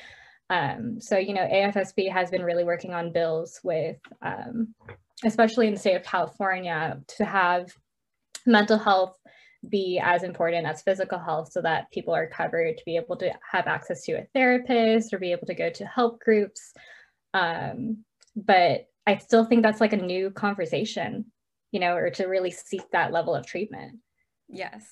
Um, 0.48 1.00
so 1.00 1.18
you 1.18 1.34
know 1.34 1.46
afsp 1.46 2.10
has 2.10 2.30
been 2.30 2.42
really 2.42 2.64
working 2.64 2.94
on 2.94 3.12
bills 3.12 3.60
with 3.64 3.96
um, 4.22 4.74
especially 5.24 5.66
in 5.66 5.74
the 5.74 5.80
state 5.80 5.96
of 5.96 6.04
california 6.04 7.00
to 7.16 7.24
have 7.24 7.72
mental 8.46 8.78
health 8.78 9.18
be 9.68 10.00
as 10.02 10.22
important 10.22 10.66
as 10.66 10.82
physical 10.82 11.18
health 11.18 11.50
so 11.50 11.60
that 11.62 11.90
people 11.90 12.14
are 12.14 12.28
covered 12.28 12.76
to 12.76 12.84
be 12.84 12.96
able 12.96 13.16
to 13.16 13.32
have 13.50 13.66
access 13.66 14.02
to 14.04 14.12
a 14.12 14.26
therapist 14.34 15.12
or 15.12 15.18
be 15.18 15.32
able 15.32 15.46
to 15.46 15.54
go 15.54 15.70
to 15.70 15.84
help 15.84 16.20
groups. 16.20 16.72
Um, 17.34 18.04
but 18.36 18.86
I 19.06 19.16
still 19.18 19.44
think 19.44 19.62
that's 19.62 19.80
like 19.80 19.92
a 19.92 19.96
new 19.96 20.30
conversation, 20.30 21.26
you 21.72 21.80
know, 21.80 21.94
or 21.94 22.10
to 22.10 22.26
really 22.26 22.50
seek 22.50 22.82
that 22.92 23.12
level 23.12 23.34
of 23.34 23.46
treatment. 23.46 23.98
Yes, 24.48 24.84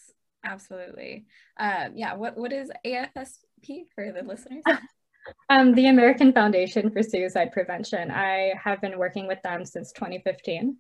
absolutely. 0.44 1.26
Um, 1.58 1.92
yeah. 1.94 2.14
What 2.14 2.36
what 2.36 2.52
is 2.52 2.70
AFSP 2.86 3.86
for 3.94 4.12
the 4.12 4.22
listeners? 4.22 4.62
um, 5.50 5.74
the 5.74 5.88
American 5.88 6.32
Foundation 6.32 6.90
for 6.90 7.02
Suicide 7.02 7.52
Prevention. 7.52 8.10
I 8.10 8.54
have 8.62 8.80
been 8.80 8.98
working 8.98 9.26
with 9.26 9.42
them 9.42 9.64
since 9.64 9.92
2015. 9.92 10.76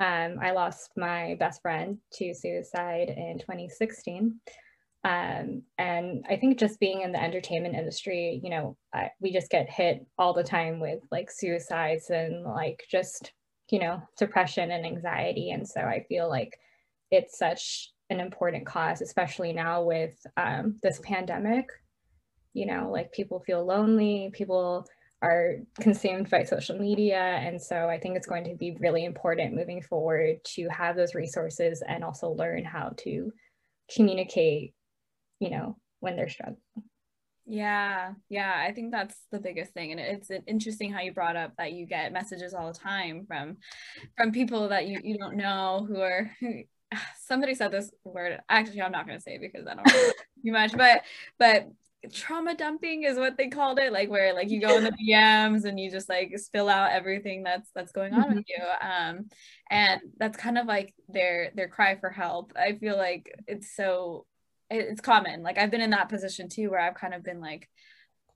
Um, 0.00 0.38
I 0.40 0.52
lost 0.52 0.92
my 0.96 1.36
best 1.38 1.60
friend 1.60 1.98
to 2.14 2.34
suicide 2.34 3.10
in 3.10 3.38
2016. 3.38 4.40
Um, 5.02 5.62
and 5.78 6.26
I 6.28 6.36
think 6.36 6.58
just 6.58 6.78
being 6.78 7.00
in 7.00 7.12
the 7.12 7.22
entertainment 7.22 7.74
industry, 7.74 8.40
you 8.42 8.50
know, 8.50 8.76
I, 8.92 9.10
we 9.20 9.32
just 9.32 9.50
get 9.50 9.70
hit 9.70 10.06
all 10.18 10.34
the 10.34 10.44
time 10.44 10.78
with 10.78 11.00
like 11.10 11.30
suicides 11.30 12.10
and 12.10 12.44
like 12.44 12.84
just, 12.90 13.32
you 13.70 13.78
know, 13.78 14.02
depression 14.18 14.70
and 14.70 14.84
anxiety. 14.84 15.50
And 15.52 15.66
so 15.66 15.80
I 15.80 16.04
feel 16.08 16.28
like 16.28 16.58
it's 17.10 17.38
such 17.38 17.92
an 18.10 18.20
important 18.20 18.66
cause, 18.66 19.00
especially 19.00 19.52
now 19.52 19.82
with 19.82 20.14
um, 20.36 20.76
this 20.82 21.00
pandemic. 21.02 21.66
You 22.52 22.66
know, 22.66 22.90
like 22.92 23.12
people 23.12 23.40
feel 23.46 23.64
lonely, 23.64 24.30
people 24.34 24.84
are 25.22 25.56
consumed 25.80 26.28
by 26.30 26.42
social 26.44 26.78
media. 26.78 27.20
And 27.20 27.62
so 27.62 27.88
I 27.88 27.98
think 27.98 28.16
it's 28.16 28.26
going 28.26 28.44
to 28.44 28.56
be 28.56 28.76
really 28.80 29.04
important 29.04 29.54
moving 29.54 29.82
forward 29.82 30.36
to 30.56 30.68
have 30.68 30.96
those 30.96 31.14
resources 31.14 31.82
and 31.86 32.02
also 32.02 32.30
learn 32.30 32.64
how 32.64 32.92
to 32.98 33.30
communicate 33.94 34.74
you 35.40 35.50
know, 35.50 35.76
when 35.98 36.16
they're 36.16 36.28
struggling. 36.28 36.58
Yeah, 37.46 38.12
yeah, 38.28 38.64
I 38.64 38.72
think 38.72 38.92
that's 38.92 39.16
the 39.32 39.40
biggest 39.40 39.72
thing, 39.72 39.90
and 39.90 39.98
it's 39.98 40.30
interesting 40.46 40.92
how 40.92 41.00
you 41.00 41.12
brought 41.12 41.34
up 41.34 41.56
that 41.58 41.72
you 41.72 41.84
get 41.84 42.12
messages 42.12 42.54
all 42.54 42.72
the 42.72 42.78
time 42.78 43.24
from 43.26 43.56
from 44.16 44.30
people 44.30 44.68
that 44.68 44.86
you 44.86 45.00
you 45.02 45.18
don't 45.18 45.36
know 45.36 45.84
who 45.88 46.00
are. 46.00 46.30
somebody 47.26 47.54
said 47.54 47.72
this 47.72 47.90
word. 48.04 48.40
Actually, 48.48 48.82
I'm 48.82 48.92
not 48.92 49.06
going 49.06 49.18
to 49.18 49.22
say 49.22 49.38
because 49.38 49.66
I 49.66 49.74
don't 49.74 49.86
know 49.86 50.10
too 50.44 50.52
much, 50.52 50.76
but 50.76 51.02
but 51.38 51.68
trauma 52.12 52.54
dumping 52.54 53.02
is 53.02 53.18
what 53.18 53.36
they 53.36 53.48
called 53.48 53.78
it 53.78 53.92
like 53.92 54.08
where 54.08 54.32
like 54.32 54.48
you 54.48 54.58
go 54.58 54.78
in 54.78 54.84
the 54.84 54.92
DMs 55.08 55.64
and 55.64 55.78
you 55.78 55.90
just 55.90 56.08
like 56.08 56.32
spill 56.38 56.68
out 56.68 56.92
everything 56.92 57.42
that's 57.42 57.70
that's 57.74 57.92
going 57.92 58.14
on 58.14 58.22
mm-hmm. 58.22 58.36
with 58.36 58.44
you 58.48 58.64
um 58.80 59.26
and 59.70 60.00
that's 60.16 60.38
kind 60.38 60.56
of 60.56 60.64
like 60.66 60.94
their 61.10 61.50
their 61.54 61.68
cry 61.68 61.96
for 61.96 62.08
help 62.08 62.54
I 62.56 62.72
feel 62.72 62.96
like 62.96 63.30
it's 63.46 63.76
so 63.76 64.24
it's 64.70 65.00
common. 65.00 65.42
Like 65.42 65.58
I've 65.58 65.70
been 65.70 65.80
in 65.80 65.90
that 65.90 66.08
position 66.08 66.48
too, 66.48 66.70
where 66.70 66.80
I've 66.80 66.94
kind 66.94 67.14
of 67.14 67.22
been 67.22 67.40
like, 67.40 67.68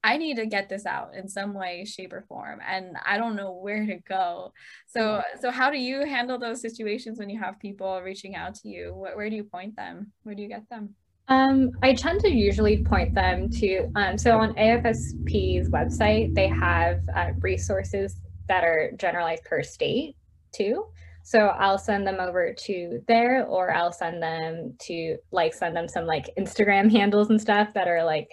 I 0.03 0.18
need 0.18 0.37
to 0.37 0.44
get 0.44 0.68
this 0.68 0.85
out 0.85 1.14
in 1.14 1.29
some 1.29 1.55
way, 1.55 1.87
shape, 1.87 2.12
or 2.12 2.27
form, 2.29 2.61
and 2.68 2.94
I 3.07 3.16
don't 3.16 3.37
know 3.37 3.53
where 3.53 3.87
to 3.87 3.97
go. 4.07 4.53
So, 4.87 5.23
so 5.40 5.51
how 5.51 5.70
do 5.70 5.79
you 5.79 6.05
handle 6.05 6.38
those 6.38 6.61
situations 6.61 7.18
when 7.18 7.31
you 7.31 7.40
have 7.40 7.59
people 7.59 8.03
reaching 8.03 8.37
out 8.37 8.55
to 8.57 8.68
you? 8.68 8.92
Where, 8.94 9.16
where 9.16 9.31
do 9.31 9.37
you 9.37 9.44
point 9.44 9.77
them? 9.77 10.12
Where 10.25 10.35
do 10.35 10.42
you 10.42 10.49
get 10.49 10.68
them? 10.68 10.94
Um, 11.29 11.70
I 11.83 11.94
tend 11.94 12.20
to 12.20 12.31
usually 12.31 12.85
point 12.85 13.14
them 13.14 13.49
to, 13.49 13.90
um, 13.97 14.18
so 14.18 14.38
on 14.38 14.53
AFSP's 14.57 15.70
website, 15.70 16.35
they 16.35 16.49
have 16.49 17.01
uh, 17.16 17.31
resources 17.38 18.20
that 18.49 18.62
are 18.62 18.92
generalized 18.99 19.44
per 19.44 19.62
state 19.62 20.16
too. 20.53 20.85
So 21.24 21.48
I'll 21.48 21.78
send 21.78 22.06
them 22.06 22.20
over 22.20 22.52
to 22.52 23.02
there 23.08 23.46
or 23.46 23.74
I'll 23.74 23.92
send 23.92 24.22
them 24.22 24.74
to 24.82 25.16
like 25.32 25.54
send 25.54 25.74
them 25.74 25.88
some 25.88 26.04
like 26.04 26.30
Instagram 26.38 26.90
handles 26.96 27.30
and 27.30 27.40
stuff 27.40 27.68
that 27.74 27.88
are 27.88 28.04
like 28.04 28.28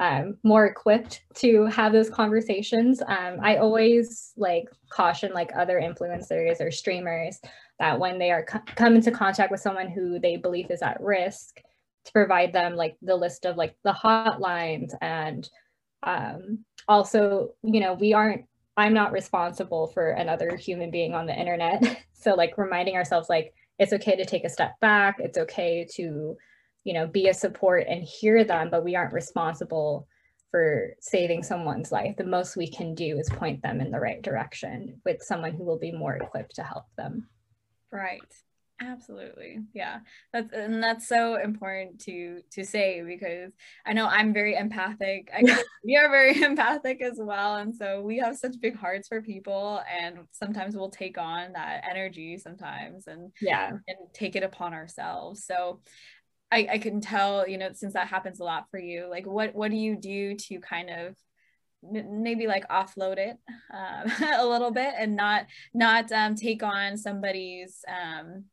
um, 0.00 0.36
more 0.44 0.66
equipped 0.66 1.22
to 1.34 1.66
have 1.66 1.92
those 1.92 2.08
conversations. 2.08 3.02
Um, 3.02 3.38
I 3.42 3.56
always 3.56 4.32
like 4.36 4.68
caution 4.88 5.32
like 5.32 5.50
other 5.56 5.80
influencers 5.80 6.60
or 6.60 6.70
streamers 6.70 7.40
that 7.80 7.98
when 7.98 8.20
they 8.20 8.30
are 8.30 8.44
co- 8.44 8.62
come 8.76 8.94
into 8.94 9.10
contact 9.10 9.50
with 9.50 9.60
someone 9.60 9.88
who 9.88 10.20
they 10.20 10.36
believe 10.36 10.70
is 10.70 10.82
at 10.82 11.00
risk 11.00 11.60
to 12.04 12.12
provide 12.12 12.52
them 12.52 12.76
like 12.76 12.96
the 13.02 13.16
list 13.16 13.44
of 13.46 13.56
like 13.56 13.74
the 13.82 13.92
hotlines 13.92 14.92
and 15.00 15.50
um, 16.04 16.64
also 16.86 17.54
you 17.64 17.80
know 17.80 17.94
we 17.94 18.12
aren't 18.12 18.44
I'm 18.78 18.94
not 18.94 19.10
responsible 19.10 19.88
for 19.88 20.10
another 20.10 20.56
human 20.56 20.92
being 20.92 21.12
on 21.12 21.26
the 21.26 21.34
internet. 21.34 22.04
so 22.12 22.34
like 22.34 22.56
reminding 22.56 22.94
ourselves 22.94 23.28
like 23.28 23.52
it's 23.80 23.92
okay 23.92 24.14
to 24.14 24.24
take 24.24 24.44
a 24.44 24.48
step 24.48 24.78
back. 24.80 25.16
It's 25.18 25.36
okay 25.36 25.84
to, 25.94 26.36
you 26.84 26.94
know, 26.94 27.08
be 27.08 27.26
a 27.26 27.34
support 27.34 27.86
and 27.88 28.04
hear 28.04 28.44
them, 28.44 28.68
but 28.70 28.84
we 28.84 28.94
aren't 28.94 29.12
responsible 29.12 30.06
for 30.52 30.94
saving 31.00 31.42
someone's 31.42 31.90
life. 31.90 32.16
The 32.16 32.24
most 32.24 32.56
we 32.56 32.70
can 32.70 32.94
do 32.94 33.18
is 33.18 33.28
point 33.28 33.62
them 33.62 33.80
in 33.80 33.90
the 33.90 33.98
right 33.98 34.22
direction 34.22 35.00
with 35.04 35.22
someone 35.22 35.52
who 35.52 35.64
will 35.64 35.78
be 35.78 35.92
more 35.92 36.16
equipped 36.16 36.54
to 36.54 36.62
help 36.62 36.84
them. 36.96 37.28
Right. 37.90 38.20
Absolutely. 38.80 39.58
Yeah. 39.74 39.98
That's 40.32 40.52
and 40.52 40.80
that's 40.82 41.08
so 41.08 41.34
important 41.34 42.00
to 42.02 42.42
to 42.52 42.64
say 42.64 43.02
because 43.02 43.52
I 43.84 43.92
know 43.92 44.06
I'm 44.06 44.32
very 44.32 44.54
empathic. 44.54 45.30
I 45.34 45.42
we 45.84 45.96
are 45.96 46.08
very 46.08 46.40
empathic 46.42 47.02
as 47.02 47.14
well. 47.18 47.56
And 47.56 47.74
so 47.74 48.00
we 48.02 48.18
have 48.18 48.36
such 48.36 48.60
big 48.60 48.76
hearts 48.76 49.08
for 49.08 49.20
people 49.20 49.82
and 50.00 50.18
sometimes 50.30 50.76
we'll 50.76 50.90
take 50.90 51.18
on 51.18 51.52
that 51.54 51.84
energy 51.90 52.38
sometimes 52.38 53.08
and 53.08 53.32
yeah 53.40 53.70
and 53.70 53.98
take 54.14 54.36
it 54.36 54.44
upon 54.44 54.74
ourselves. 54.74 55.44
So 55.44 55.80
I, 56.52 56.68
I 56.72 56.78
can 56.78 57.00
tell, 57.00 57.48
you 57.48 57.58
know, 57.58 57.70
since 57.74 57.94
that 57.94 58.08
happens 58.08 58.40
a 58.40 58.44
lot 58.44 58.66
for 58.70 58.78
you, 58.78 59.06
like 59.10 59.26
what 59.26 59.54
what 59.54 59.70
do 59.70 59.76
you 59.76 59.96
do 59.96 60.34
to 60.36 60.60
kind 60.60 60.88
of 60.90 61.16
maybe 61.82 62.46
like 62.46 62.66
offload 62.68 63.18
it 63.18 63.36
um, 63.72 64.10
a 64.38 64.46
little 64.46 64.70
bit 64.70 64.94
and 64.98 65.14
not 65.16 65.46
not 65.74 66.10
um, 66.12 66.34
take 66.34 66.62
on 66.62 66.96
somebody's 66.96 67.84
um, 67.88 68.44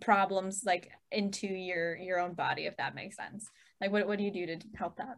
problems 0.00 0.62
like 0.64 0.90
into 1.10 1.46
your 1.46 1.96
your 1.96 2.20
own 2.20 2.34
body 2.34 2.66
if 2.66 2.76
that 2.76 2.94
makes 2.94 3.16
sense. 3.16 3.50
Like 3.80 3.92
what, 3.92 4.06
what 4.06 4.18
do 4.18 4.24
you 4.24 4.30
do 4.30 4.46
to 4.46 4.58
help 4.74 4.96
that? 4.96 5.16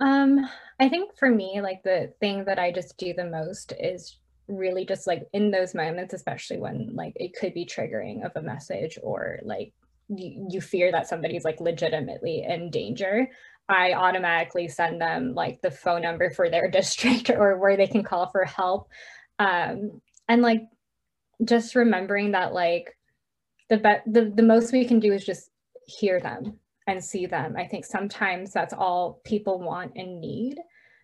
Um 0.00 0.46
i 0.78 0.88
think 0.88 1.16
for 1.18 1.30
me 1.30 1.60
like 1.62 1.82
the 1.82 2.12
thing 2.20 2.44
that 2.44 2.58
i 2.58 2.70
just 2.70 2.98
do 2.98 3.14
the 3.14 3.24
most 3.24 3.72
is 3.80 4.18
really 4.46 4.84
just 4.84 5.06
like 5.06 5.26
in 5.32 5.50
those 5.50 5.74
moments 5.74 6.12
especially 6.12 6.58
when 6.58 6.90
like 6.94 7.14
it 7.16 7.34
could 7.34 7.54
be 7.54 7.64
triggering 7.64 8.24
of 8.24 8.32
a 8.36 8.42
message 8.42 8.98
or 9.02 9.40
like 9.42 9.72
you, 10.08 10.46
you 10.50 10.60
fear 10.60 10.92
that 10.92 11.08
somebody's 11.08 11.44
like 11.44 11.60
legitimately 11.60 12.44
in 12.46 12.70
danger 12.70 13.26
i 13.68 13.94
automatically 13.94 14.68
send 14.68 15.00
them 15.00 15.34
like 15.34 15.60
the 15.62 15.70
phone 15.70 16.02
number 16.02 16.30
for 16.30 16.48
their 16.48 16.70
district 16.70 17.30
or 17.30 17.58
where 17.58 17.76
they 17.76 17.86
can 17.86 18.02
call 18.02 18.28
for 18.30 18.44
help. 18.44 18.88
Um 19.38 20.00
and 20.28 20.42
like 20.42 20.62
just 21.44 21.74
remembering 21.74 22.32
that 22.32 22.52
like 22.52 22.95
the, 23.68 23.78
be- 23.78 24.10
the 24.10 24.32
the 24.34 24.42
most 24.42 24.72
we 24.72 24.84
can 24.84 25.00
do 25.00 25.12
is 25.12 25.24
just 25.24 25.50
hear 25.86 26.20
them 26.20 26.58
and 26.86 27.02
see 27.02 27.26
them. 27.26 27.56
I 27.56 27.66
think 27.66 27.84
sometimes 27.84 28.52
that's 28.52 28.74
all 28.74 29.20
people 29.24 29.60
want 29.60 29.92
and 29.96 30.20
need. 30.20 30.56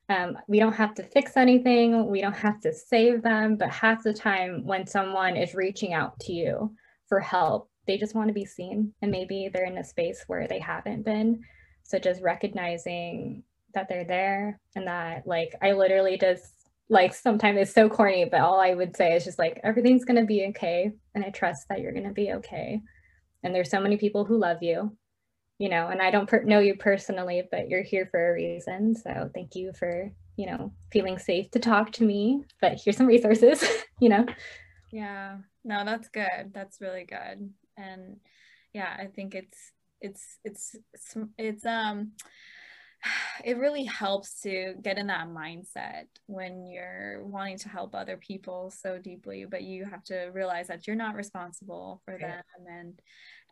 Um, 0.08 0.36
we 0.48 0.58
don't 0.58 0.74
have 0.74 0.94
to 0.94 1.02
fix 1.02 1.36
anything, 1.36 2.10
we 2.10 2.20
don't 2.20 2.36
have 2.36 2.60
to 2.60 2.72
save 2.72 3.22
them, 3.22 3.56
but 3.56 3.70
half 3.70 4.02
the 4.02 4.12
time 4.12 4.64
when 4.66 4.86
someone 4.86 5.36
is 5.36 5.54
reaching 5.54 5.92
out 5.94 6.18
to 6.20 6.32
you 6.32 6.74
for 7.08 7.20
help, 7.20 7.70
they 7.86 7.96
just 7.96 8.14
want 8.14 8.28
to 8.28 8.34
be 8.34 8.44
seen 8.44 8.92
and 9.00 9.10
maybe 9.10 9.48
they're 9.52 9.64
in 9.64 9.78
a 9.78 9.84
space 9.84 10.24
where 10.26 10.46
they 10.46 10.58
haven't 10.58 11.04
been. 11.04 11.40
So 11.84 11.98
just 11.98 12.20
recognizing 12.22 13.42
that 13.74 13.88
they're 13.88 14.04
there 14.04 14.60
and 14.76 14.86
that 14.86 15.26
like 15.26 15.54
I 15.62 15.72
literally 15.72 16.18
just 16.18 16.61
like 16.88 17.14
sometimes 17.14 17.58
it's 17.58 17.72
so 17.72 17.88
corny, 17.88 18.24
but 18.24 18.40
all 18.40 18.60
I 18.60 18.74
would 18.74 18.96
say 18.96 19.14
is 19.14 19.24
just 19.24 19.38
like 19.38 19.60
everything's 19.64 20.04
gonna 20.04 20.24
be 20.24 20.46
okay, 20.48 20.92
and 21.14 21.24
I 21.24 21.30
trust 21.30 21.68
that 21.68 21.80
you're 21.80 21.92
gonna 21.92 22.12
be 22.12 22.32
okay. 22.34 22.80
And 23.42 23.54
there's 23.54 23.70
so 23.70 23.80
many 23.80 23.96
people 23.96 24.24
who 24.24 24.38
love 24.38 24.62
you, 24.62 24.96
you 25.58 25.68
know. 25.68 25.88
And 25.88 26.00
I 26.00 26.10
don't 26.10 26.28
per- 26.28 26.44
know 26.44 26.60
you 26.60 26.76
personally, 26.76 27.42
but 27.50 27.68
you're 27.68 27.82
here 27.82 28.08
for 28.10 28.30
a 28.30 28.34
reason. 28.34 28.94
So 28.94 29.30
thank 29.34 29.54
you 29.54 29.72
for 29.78 30.12
you 30.36 30.46
know 30.46 30.72
feeling 30.90 31.18
safe 31.18 31.50
to 31.52 31.58
talk 31.58 31.92
to 31.92 32.04
me. 32.04 32.44
But 32.60 32.80
here's 32.82 32.96
some 32.96 33.06
resources, 33.06 33.64
you 34.00 34.08
know. 34.08 34.26
Yeah, 34.90 35.38
no, 35.64 35.84
that's 35.84 36.08
good. 36.08 36.52
That's 36.52 36.80
really 36.80 37.04
good. 37.04 37.50
And 37.76 38.16
yeah, 38.72 38.94
I 38.98 39.06
think 39.06 39.34
it's 39.34 39.58
it's 40.00 40.38
it's 40.44 40.76
it's, 40.92 41.16
it's 41.38 41.66
um 41.66 42.12
it 43.44 43.58
really 43.58 43.84
helps 43.84 44.40
to 44.42 44.74
get 44.82 44.98
in 44.98 45.08
that 45.08 45.28
mindset 45.28 46.04
when 46.26 46.66
you're 46.66 47.24
wanting 47.24 47.58
to 47.58 47.68
help 47.68 47.94
other 47.94 48.16
people 48.16 48.70
so 48.70 48.98
deeply 48.98 49.44
but 49.44 49.62
you 49.62 49.84
have 49.84 50.02
to 50.04 50.30
realize 50.32 50.68
that 50.68 50.86
you're 50.86 50.96
not 50.96 51.14
responsible 51.14 52.00
for 52.04 52.16
them 52.18 52.42
and 52.68 53.00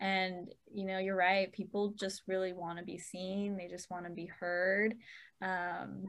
and 0.00 0.48
you 0.72 0.84
know 0.84 0.98
you're 0.98 1.16
right 1.16 1.52
people 1.52 1.92
just 1.98 2.22
really 2.26 2.52
want 2.52 2.78
to 2.78 2.84
be 2.84 2.98
seen 2.98 3.56
they 3.56 3.68
just 3.68 3.90
want 3.90 4.04
to 4.04 4.10
be 4.10 4.26
heard 4.26 4.94
um, 5.42 6.04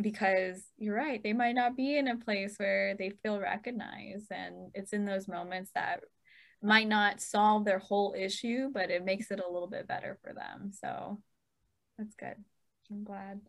because 0.00 0.62
you're 0.78 0.96
right 0.96 1.22
they 1.22 1.32
might 1.32 1.54
not 1.54 1.76
be 1.76 1.96
in 1.96 2.08
a 2.08 2.16
place 2.16 2.56
where 2.56 2.94
they 2.96 3.10
feel 3.22 3.40
recognized 3.40 4.30
and 4.30 4.70
it's 4.74 4.92
in 4.92 5.04
those 5.04 5.28
moments 5.28 5.70
that 5.74 6.00
might 6.62 6.88
not 6.88 7.20
solve 7.20 7.64
their 7.64 7.78
whole 7.78 8.14
issue 8.16 8.68
but 8.72 8.90
it 8.90 9.04
makes 9.04 9.30
it 9.30 9.40
a 9.40 9.50
little 9.50 9.68
bit 9.68 9.88
better 9.88 10.18
for 10.22 10.32
them 10.32 10.70
so 10.72 11.18
that's 11.98 12.14
good 12.14 12.36
I'm 12.92 13.04
glad. 13.04 13.40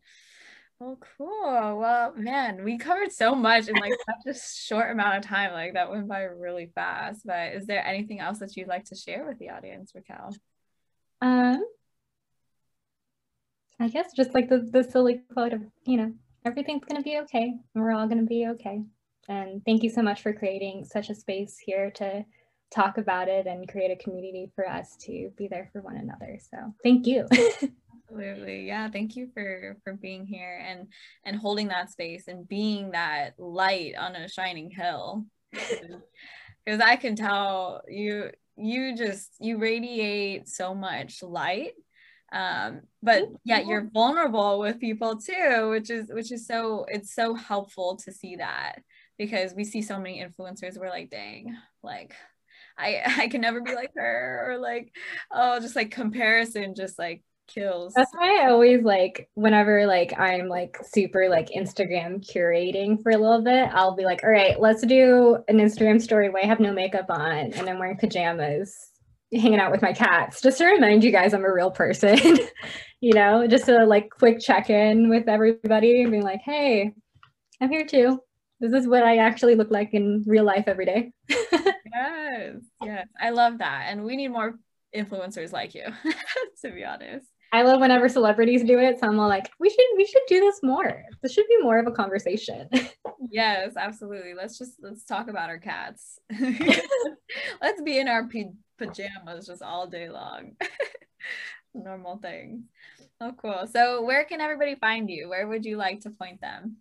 Well, 0.80 0.98
cool. 1.18 1.80
Well, 1.80 2.14
man, 2.16 2.64
we 2.64 2.78
covered 2.78 3.12
so 3.12 3.36
much 3.36 3.68
in 3.68 3.76
like 3.76 3.94
such 4.06 4.36
a 4.36 4.40
short 4.40 4.92
amount 4.92 5.18
of 5.18 5.24
time. 5.24 5.52
Like 5.52 5.74
that 5.74 5.92
went 5.92 6.08
by 6.08 6.22
really 6.24 6.72
fast. 6.74 7.22
But 7.26 7.54
is 7.54 7.68
there 7.68 7.86
anything 7.86 8.20
else 8.20 8.40
that 8.40 8.56
you'd 8.56 8.68
like 8.68 8.86
to 8.86 8.96
share 8.96 9.26
with 9.26 9.40
the 9.40 9.50
audience, 9.50 9.92
Raquel? 9.94 10.36
Um, 11.22 11.64
I 13.80 13.90
guess 13.90 14.14
just 14.16 14.34
like 14.34 14.50
the 14.50 14.60
the 14.60 14.84
silly 14.84 15.22
quote 15.34 15.54
of 15.54 15.62
you 15.86 15.98
know 15.98 16.14
everything's 16.46 16.86
gonna 16.86 17.04
be 17.04 17.20
okay, 17.20 17.54
we're 17.76 17.92
all 17.92 18.08
gonna 18.08 18.24
be 18.24 18.48
okay. 18.48 18.82
And 19.30 19.64
thank 19.66 19.84
you 19.84 19.90
so 19.90 20.02
much 20.02 20.22
for 20.22 20.34
creating 20.34 20.86
such 20.86 21.10
a 21.10 21.16
space 21.16 21.58
here 21.58 21.92
to 21.92 22.26
talk 22.72 22.98
about 22.98 23.30
it 23.30 23.46
and 23.46 23.70
create 23.70 23.92
a 23.92 24.04
community 24.04 24.52
for 24.56 24.68
us 24.68 24.98
to 25.02 25.32
be 25.38 25.48
there 25.48 25.70
for 25.72 25.82
one 25.82 25.96
another. 25.96 26.40
So 26.52 26.74
thank 26.84 27.08
you. 27.08 27.28
Absolutely. 28.10 28.68
Yeah. 28.68 28.90
Thank 28.90 29.16
you 29.16 29.30
for 29.34 29.78
for 29.84 29.94
being 29.94 30.26
here 30.26 30.64
and 30.68 30.88
and 31.26 31.36
holding 31.36 31.70
that 31.70 31.90
space 31.90 32.28
and 32.28 32.48
being 32.48 32.92
that 32.92 33.40
light 33.40 33.96
on 33.98 34.16
a 34.16 34.28
shining 34.28 34.70
hill. 34.72 35.26
Because 36.66 36.80
I 36.80 36.96
can 36.96 37.16
tell 37.16 37.82
you 37.90 38.32
you 38.56 38.96
just 38.96 39.32
you 39.40 39.58
radiate 39.58 40.48
so 40.48 40.74
much 40.74 41.22
light 41.24 41.72
um 42.32 42.82
but 43.02 43.24
yet 43.44 43.66
you're 43.66 43.90
vulnerable 43.94 44.60
with 44.60 44.80
people 44.80 45.18
too 45.18 45.70
which 45.72 45.90
is 45.90 46.08
which 46.10 46.32
is 46.32 46.48
so 46.48 46.86
it's 46.88 47.14
so 47.14 47.34
helpful 47.36 47.98
to 47.98 48.12
see 48.12 48.38
that 48.38 48.80
because 49.18 49.54
we 49.54 49.64
see 49.64 49.82
so 49.82 50.00
many 50.00 50.24
influencers 50.24 50.78
we're 50.78 50.90
like 50.90 51.10
dang 51.10 51.56
like 51.84 52.14
i 52.78 53.02
i 53.20 53.28
can 53.28 53.42
never 53.42 53.62
be 53.62 53.76
like 53.76 53.92
her 53.96 54.52
or 54.52 54.58
like 54.58 54.94
oh 55.32 55.60
just 55.60 55.76
like 55.76 55.92
comparison 55.92 56.76
just 56.76 56.98
like 56.98 57.24
kills 57.48 57.94
that's 57.94 58.14
why 58.16 58.42
i 58.42 58.50
always 58.50 58.84
like 58.84 59.30
whenever 59.34 59.86
like 59.86 60.18
i'm 60.18 60.48
like 60.48 60.78
super 60.84 61.28
like 61.30 61.50
instagram 61.50 62.26
curating 62.26 63.02
for 63.02 63.12
a 63.12 63.18
little 63.18 63.44
bit 63.44 63.70
i'll 63.74 63.96
be 63.96 64.06
like 64.06 64.24
all 64.24 64.30
right 64.30 64.60
let's 64.62 64.86
do 64.86 65.38
an 65.48 65.58
instagram 65.58 66.02
story 66.02 66.30
where 66.30 66.44
i 66.44 66.48
have 66.48 66.60
no 66.60 66.72
makeup 66.72 67.06
on 67.10 67.52
and 67.54 67.70
i'm 67.70 67.80
wearing 67.80 67.98
pajamas 67.98 68.92
hanging 69.40 69.60
out 69.60 69.72
with 69.72 69.82
my 69.82 69.94
cats 69.94 70.42
just 70.42 70.58
to 70.58 70.66
remind 70.66 71.04
you 71.04 71.12
guys 71.12 71.34
I'm 71.34 71.44
a 71.44 71.54
real 71.54 71.72
person, 71.72 72.18
you 73.02 73.14
know, 73.14 73.48
just 73.48 73.68
a 73.70 73.86
like 73.86 74.10
quick 74.10 74.40
check 74.40 74.70
in 74.70 75.10
with 75.10 75.28
everybody 75.28 76.02
and 76.02 76.12
being 76.12 76.24
like, 76.24 76.42
hey, 76.44 76.94
I'm 77.62 77.70
here 77.70 77.86
too. 77.86 78.20
This 78.60 78.74
is 78.74 78.88
what 78.88 79.04
I 79.04 79.18
actually 79.18 79.56
look 79.56 79.72
like 79.72 79.94
in 79.94 80.24
real 80.26 80.46
life 80.46 80.66
every 80.68 80.86
day. 80.86 81.12
yes, 81.30 82.56
yes. 82.82 83.08
I 83.20 83.32
love 83.32 83.58
that. 83.58 83.88
And 83.90 84.04
we 84.04 84.16
need 84.16 84.30
more 84.30 84.58
influencers 84.96 85.52
like 85.52 85.76
you, 85.76 85.86
to 86.62 86.72
be 86.72 86.86
honest. 86.86 87.28
I 87.54 87.62
love 87.62 87.80
whenever 87.80 88.10
celebrities 88.10 88.64
do 88.64 88.80
it. 88.80 89.00
So 89.00 89.08
I'm 89.08 89.20
all 89.20 89.30
like, 89.30 89.52
we 89.60 89.70
should 89.70 89.86
we 89.96 90.06
should 90.06 90.24
do 90.28 90.40
this 90.40 90.62
more. 90.64 91.06
This 91.22 91.34
should 91.34 91.48
be 91.48 91.62
more 91.62 91.78
of 91.78 91.86
a 91.86 91.92
conversation. 91.92 92.68
yes, 93.30 93.74
absolutely. 93.78 94.34
Let's 94.34 94.58
just 94.58 94.74
let's 94.82 95.06
talk 95.06 95.30
about 95.30 95.50
our 95.50 95.60
cats. 95.60 96.20
let's 97.62 97.82
be 97.84 98.00
in 98.00 98.08
our 98.08 98.28
p- 98.28 98.50
pajamas 98.80 99.46
just 99.46 99.62
all 99.62 99.86
day 99.86 100.10
long. 100.10 100.54
Normal 101.76 102.18
thing. 102.18 102.64
Oh, 103.22 103.34
cool. 103.40 103.68
So, 103.72 104.04
where 104.04 104.26
can 104.26 104.42
everybody 104.42 104.74
find 104.76 105.08
you? 105.10 105.30
Where 105.30 105.48
would 105.48 105.64
you 105.64 105.78
like 105.78 106.02
to 106.02 106.10
point 106.10 106.42
them? 106.42 106.78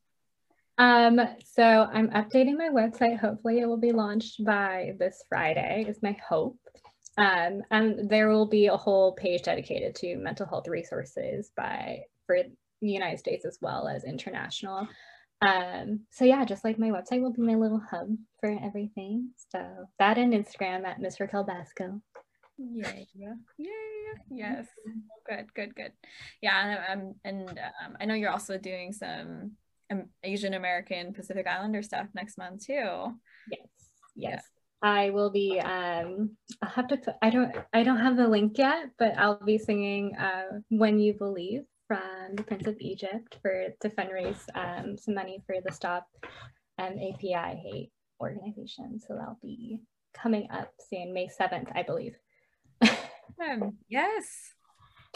Um, 0.78 1.20
so 1.44 1.62
I'm 1.62 2.08
updating 2.08 2.56
my 2.56 2.70
website. 2.70 3.18
Hopefully, 3.18 3.60
it 3.60 3.66
will 3.66 3.76
be 3.76 3.92
launched 3.92 4.42
by 4.42 4.94
this 4.98 5.22
Friday. 5.28 5.84
Is 5.86 6.02
my 6.02 6.16
hope. 6.26 6.58
Um, 7.18 7.62
and 7.70 8.08
there 8.08 8.28
will 8.28 8.46
be 8.46 8.66
a 8.66 8.76
whole 8.76 9.12
page 9.12 9.42
dedicated 9.42 9.94
to 9.96 10.16
mental 10.16 10.46
health 10.46 10.68
resources 10.68 11.50
by 11.56 12.00
for 12.26 12.38
the 12.80 12.88
United 12.88 13.18
States 13.18 13.44
as 13.44 13.58
well 13.60 13.86
as 13.86 14.04
international. 14.04 14.88
Um, 15.42 16.00
so 16.10 16.24
yeah, 16.24 16.44
just 16.44 16.64
like 16.64 16.78
my 16.78 16.88
website 16.90 17.20
will 17.20 17.32
be 17.32 17.42
my 17.42 17.54
little 17.54 17.82
hub 17.90 18.08
for 18.40 18.56
everything. 18.62 19.30
So 19.50 19.88
that 19.98 20.16
and 20.16 20.32
Instagram 20.32 20.86
at 20.86 21.00
Miss 21.00 21.20
Raquel 21.20 21.44
Basco. 21.44 22.00
Yeah, 22.58 22.92
yeah, 23.14 23.34
yeah, 23.58 23.68
yes. 24.30 24.66
Good, 25.28 25.52
good, 25.54 25.74
good. 25.74 25.92
Yeah, 26.40 26.84
um, 26.92 27.14
and 27.24 27.48
um, 27.48 27.96
I 28.00 28.04
know 28.04 28.14
you're 28.14 28.30
also 28.30 28.56
doing 28.56 28.92
some 28.92 29.52
um, 29.90 30.04
Asian 30.22 30.54
American 30.54 31.12
Pacific 31.12 31.46
Islander 31.46 31.82
stuff 31.82 32.06
next 32.14 32.38
month 32.38 32.66
too. 32.66 33.18
Yes, 33.50 33.68
yes. 34.14 34.44
I 34.82 35.10
will 35.10 35.30
be. 35.30 35.60
Um, 35.60 36.36
I'll 36.60 36.70
have 36.70 36.88
to. 36.88 36.96
Put, 36.96 37.14
I 37.22 37.30
don't. 37.30 37.54
I 37.72 37.82
don't 37.82 38.00
have 38.00 38.16
the 38.16 38.28
link 38.28 38.58
yet, 38.58 38.90
but 38.98 39.16
I'll 39.16 39.42
be 39.44 39.58
singing 39.58 40.16
uh, 40.16 40.60
"When 40.68 40.98
You 40.98 41.14
Believe" 41.14 41.62
from 41.86 42.34
the 42.34 42.42
Prince 42.42 42.66
of 42.66 42.76
Egypt 42.80 43.38
for 43.42 43.66
to 43.80 43.88
fundraise 43.90 44.40
um, 44.54 44.96
some 44.96 45.14
money 45.14 45.42
for 45.46 45.56
the 45.64 45.72
Stop 45.72 46.06
um, 46.78 46.94
API 46.98 47.60
Hate 47.62 47.92
organization. 48.20 48.98
So 49.00 49.14
that'll 49.14 49.38
be 49.42 49.80
coming 50.14 50.48
up 50.50 50.72
soon, 50.90 51.12
May 51.12 51.28
7th, 51.28 51.70
I 51.74 51.82
believe. 51.82 52.16
um, 52.82 53.76
yes. 53.88 54.54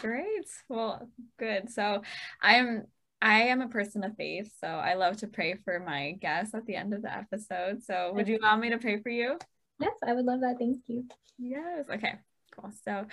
Great. 0.00 0.46
Well, 0.68 1.08
good. 1.38 1.70
So 1.70 2.02
I'm 2.42 2.84
I 3.22 3.44
am 3.44 3.62
a 3.62 3.68
person 3.68 4.04
of 4.04 4.14
faith, 4.16 4.52
so 4.60 4.66
I 4.66 4.94
love 4.94 5.16
to 5.18 5.26
pray 5.26 5.54
for 5.64 5.80
my 5.80 6.12
guests 6.20 6.54
at 6.54 6.66
the 6.66 6.76
end 6.76 6.92
of 6.92 7.02
the 7.02 7.14
episode. 7.14 7.82
So 7.82 8.12
would 8.14 8.28
you 8.28 8.38
allow 8.38 8.56
me 8.56 8.70
to 8.70 8.78
pray 8.78 9.00
for 9.00 9.08
you? 9.08 9.38
Yes, 9.78 9.94
I 10.06 10.12
would 10.12 10.24
love 10.24 10.40
that. 10.40 10.56
Thank 10.58 10.82
you. 10.86 11.04
Yes. 11.38 11.86
Okay. 11.90 12.14
Cool. 12.52 12.72
So, 12.84 13.06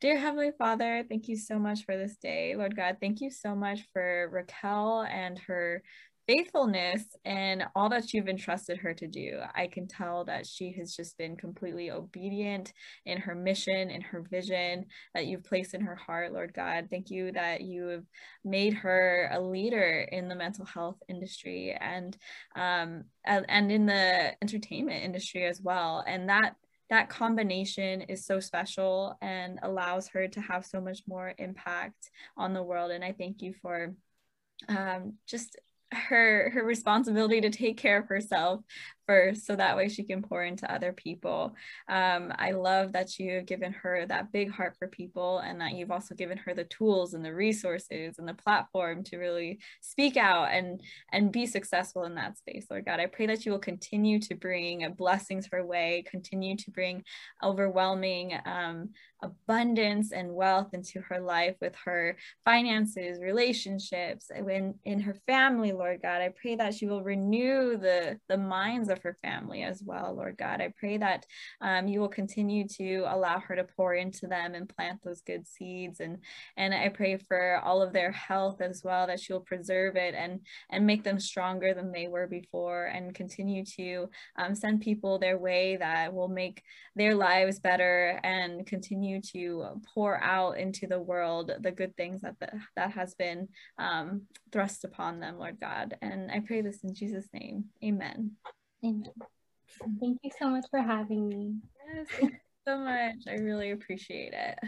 dear 0.00 0.18
Heavenly 0.18 0.50
Father, 0.58 1.04
thank 1.08 1.28
you 1.28 1.36
so 1.36 1.58
much 1.58 1.84
for 1.84 1.96
this 1.96 2.16
day. 2.16 2.56
Lord 2.56 2.74
God, 2.74 2.96
thank 3.00 3.20
you 3.20 3.30
so 3.30 3.54
much 3.54 3.80
for 3.92 4.28
Raquel 4.32 5.02
and 5.02 5.38
her 5.40 5.82
faithfulness 6.28 7.04
and 7.24 7.64
all 7.74 7.88
that 7.88 8.12
you've 8.12 8.28
entrusted 8.28 8.76
her 8.76 8.92
to 8.92 9.06
do. 9.06 9.40
I 9.54 9.66
can 9.66 9.88
tell 9.88 10.26
that 10.26 10.46
she 10.46 10.72
has 10.78 10.94
just 10.94 11.16
been 11.16 11.36
completely 11.36 11.90
obedient 11.90 12.74
in 13.06 13.18
her 13.18 13.34
mission, 13.34 13.90
and 13.90 14.02
her 14.02 14.22
vision 14.30 14.84
that 15.14 15.26
you've 15.26 15.44
placed 15.44 15.72
in 15.72 15.80
her 15.80 15.96
heart, 15.96 16.34
Lord 16.34 16.52
God. 16.52 16.88
Thank 16.90 17.10
you 17.10 17.32
that 17.32 17.62
you 17.62 17.86
have 17.86 18.04
made 18.44 18.74
her 18.74 19.30
a 19.32 19.40
leader 19.40 20.06
in 20.12 20.28
the 20.28 20.34
mental 20.34 20.66
health 20.66 20.98
industry 21.08 21.74
and 21.80 22.14
um, 22.54 23.04
and 23.24 23.72
in 23.72 23.86
the 23.86 24.34
entertainment 24.42 25.02
industry 25.02 25.46
as 25.46 25.62
well. 25.62 26.04
And 26.06 26.28
that 26.28 26.56
that 26.90 27.08
combination 27.08 28.02
is 28.02 28.26
so 28.26 28.38
special 28.38 29.16
and 29.22 29.58
allows 29.62 30.08
her 30.08 30.28
to 30.28 30.40
have 30.42 30.66
so 30.66 30.80
much 30.80 31.00
more 31.06 31.34
impact 31.38 32.10
on 32.36 32.52
the 32.52 32.62
world. 32.62 32.90
And 32.90 33.04
I 33.04 33.12
thank 33.12 33.40
you 33.40 33.54
for 33.62 33.94
um, 34.68 35.14
just 35.26 35.56
her 35.92 36.50
her 36.50 36.64
responsibility 36.64 37.40
to 37.40 37.50
take 37.50 37.78
care 37.78 37.98
of 37.98 38.06
herself 38.06 38.62
first 39.06 39.46
so 39.46 39.56
that 39.56 39.74
way 39.74 39.88
she 39.88 40.04
can 40.04 40.22
pour 40.22 40.44
into 40.44 40.70
other 40.70 40.92
people. 40.92 41.54
Um, 41.88 42.32
i 42.36 42.50
love 42.50 42.92
that 42.92 43.18
you 43.18 43.36
have 43.36 43.46
given 43.46 43.72
her 43.72 44.04
that 44.06 44.30
big 44.32 44.50
heart 44.50 44.76
for 44.78 44.86
people 44.86 45.38
and 45.38 45.60
that 45.60 45.72
you've 45.72 45.90
also 45.90 46.14
given 46.14 46.36
her 46.38 46.52
the 46.52 46.64
tools 46.64 47.14
and 47.14 47.24
the 47.24 47.34
resources 47.34 48.18
and 48.18 48.28
the 48.28 48.34
platform 48.34 49.02
to 49.04 49.16
really 49.16 49.60
speak 49.80 50.16
out 50.16 50.48
and 50.50 50.82
and 51.12 51.32
be 51.32 51.46
successful 51.46 52.04
in 52.04 52.14
that 52.16 52.36
space 52.36 52.66
lord 52.70 52.84
god. 52.84 53.00
I 53.00 53.06
pray 53.06 53.26
that 53.26 53.46
you 53.46 53.52
will 53.52 53.58
continue 53.58 54.18
to 54.20 54.34
bring 54.34 54.86
blessings 54.96 55.48
her 55.52 55.64
way 55.64 56.04
continue 56.10 56.56
to 56.56 56.70
bring 56.70 57.02
overwhelming 57.42 58.38
um, 58.44 58.90
abundance 59.22 60.12
and 60.12 60.32
wealth 60.32 60.68
into 60.72 61.00
her 61.00 61.20
life 61.20 61.56
with 61.60 61.74
her 61.84 62.16
finances, 62.44 63.18
relationships, 63.20 64.30
in, 64.34 64.74
in 64.84 65.00
her 65.00 65.14
family, 65.26 65.72
Lord 65.72 66.00
God. 66.02 66.22
I 66.22 66.30
pray 66.40 66.56
that 66.56 66.74
she 66.74 66.86
will 66.86 67.02
renew 67.02 67.76
the, 67.76 68.18
the 68.28 68.36
minds 68.38 68.88
of 68.88 69.02
her 69.02 69.16
family 69.22 69.62
as 69.62 69.82
well, 69.84 70.14
Lord 70.14 70.36
God. 70.38 70.60
I 70.60 70.72
pray 70.78 70.98
that 70.98 71.26
um, 71.60 71.88
you 71.88 72.00
will 72.00 72.08
continue 72.08 72.66
to 72.68 73.04
allow 73.08 73.40
her 73.40 73.56
to 73.56 73.64
pour 73.64 73.94
into 73.94 74.26
them 74.26 74.54
and 74.54 74.68
plant 74.68 75.00
those 75.02 75.22
good 75.22 75.46
seeds. 75.46 76.00
And, 76.00 76.18
and 76.56 76.72
I 76.72 76.88
pray 76.88 77.16
for 77.16 77.60
all 77.64 77.82
of 77.82 77.92
their 77.92 78.12
health 78.12 78.60
as 78.60 78.82
well, 78.84 79.06
that 79.06 79.20
she 79.20 79.32
will 79.32 79.40
preserve 79.40 79.96
it 79.96 80.14
and, 80.14 80.40
and 80.70 80.86
make 80.86 81.02
them 81.02 81.18
stronger 81.18 81.74
than 81.74 81.92
they 81.92 82.08
were 82.08 82.26
before 82.26 82.86
and 82.86 83.14
continue 83.14 83.64
to 83.64 84.08
um, 84.36 84.54
send 84.54 84.80
people 84.80 85.18
their 85.18 85.38
way 85.38 85.76
that 85.76 86.12
will 86.12 86.28
make 86.28 86.62
their 86.94 87.14
lives 87.14 87.58
better 87.58 88.20
and 88.22 88.66
continue 88.66 89.07
continue 89.08 89.20
to 89.20 89.80
pour 89.94 90.22
out 90.22 90.58
into 90.58 90.86
the 90.86 91.00
world 91.00 91.52
the 91.60 91.70
good 91.70 91.96
things 91.96 92.22
that 92.22 92.38
the, 92.40 92.50
that 92.76 92.92
has 92.92 93.14
been 93.14 93.48
um, 93.78 94.22
thrust 94.52 94.84
upon 94.84 95.20
them, 95.20 95.38
Lord 95.38 95.58
God. 95.60 95.96
And 96.02 96.30
I 96.30 96.40
pray 96.40 96.60
this 96.60 96.84
in 96.84 96.94
Jesus' 96.94 97.28
name. 97.32 97.66
Amen. 97.84 98.32
Amen. 98.84 99.04
Thank 100.00 100.18
you 100.22 100.30
so 100.38 100.48
much 100.48 100.64
for 100.70 100.80
having 100.80 101.28
me. 101.28 101.54
Yes, 101.94 102.06
thank 102.10 102.32
you 102.32 102.38
so 102.66 102.78
much. 102.78 103.16
I 103.28 103.34
really 103.34 103.70
appreciate 103.70 104.34
it. 104.34 104.67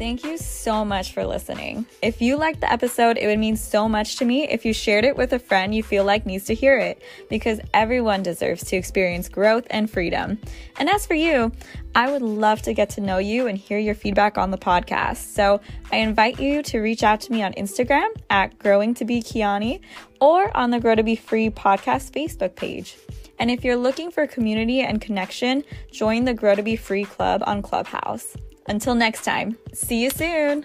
Thank 0.00 0.24
you 0.24 0.38
so 0.38 0.82
much 0.82 1.12
for 1.12 1.26
listening. 1.26 1.84
If 2.00 2.22
you 2.22 2.38
liked 2.38 2.62
the 2.62 2.72
episode, 2.72 3.18
it 3.18 3.26
would 3.26 3.38
mean 3.38 3.54
so 3.54 3.86
much 3.86 4.16
to 4.16 4.24
me 4.24 4.48
if 4.48 4.64
you 4.64 4.72
shared 4.72 5.04
it 5.04 5.14
with 5.14 5.34
a 5.34 5.38
friend 5.38 5.74
you 5.74 5.82
feel 5.82 6.04
like 6.04 6.24
needs 6.24 6.46
to 6.46 6.54
hear 6.54 6.78
it, 6.78 7.02
because 7.28 7.60
everyone 7.74 8.22
deserves 8.22 8.64
to 8.64 8.76
experience 8.76 9.28
growth 9.28 9.66
and 9.68 9.90
freedom. 9.90 10.38
And 10.78 10.88
as 10.88 11.04
for 11.04 11.12
you, 11.12 11.52
I 11.94 12.10
would 12.10 12.22
love 12.22 12.62
to 12.62 12.72
get 12.72 12.88
to 12.90 13.02
know 13.02 13.18
you 13.18 13.46
and 13.46 13.58
hear 13.58 13.78
your 13.78 13.94
feedback 13.94 14.38
on 14.38 14.50
the 14.50 14.56
podcast. 14.56 15.34
So 15.34 15.60
I 15.92 15.96
invite 15.96 16.40
you 16.40 16.62
to 16.62 16.78
reach 16.78 17.02
out 17.02 17.20
to 17.20 17.32
me 17.32 17.42
on 17.42 17.52
Instagram 17.52 18.08
at 18.30 18.58
Growing 18.58 18.94
to 18.94 19.04
Be 19.04 19.20
Kiani 19.20 19.82
or 20.18 20.56
on 20.56 20.70
the 20.70 20.80
Grow 20.80 20.94
to 20.94 21.02
Be 21.02 21.14
Free 21.14 21.50
podcast 21.50 22.12
Facebook 22.12 22.56
page. 22.56 22.96
And 23.38 23.50
if 23.50 23.64
you're 23.64 23.76
looking 23.76 24.10
for 24.10 24.26
community 24.26 24.80
and 24.80 24.98
connection, 24.98 25.62
join 25.92 26.24
the 26.24 26.32
Grow 26.32 26.54
to 26.54 26.62
Be 26.62 26.76
Free 26.76 27.04
Club 27.04 27.42
on 27.46 27.60
Clubhouse. 27.60 28.34
Until 28.70 28.94
next 28.94 29.24
time, 29.24 29.58
see 29.72 30.00
you 30.00 30.10
soon. 30.10 30.64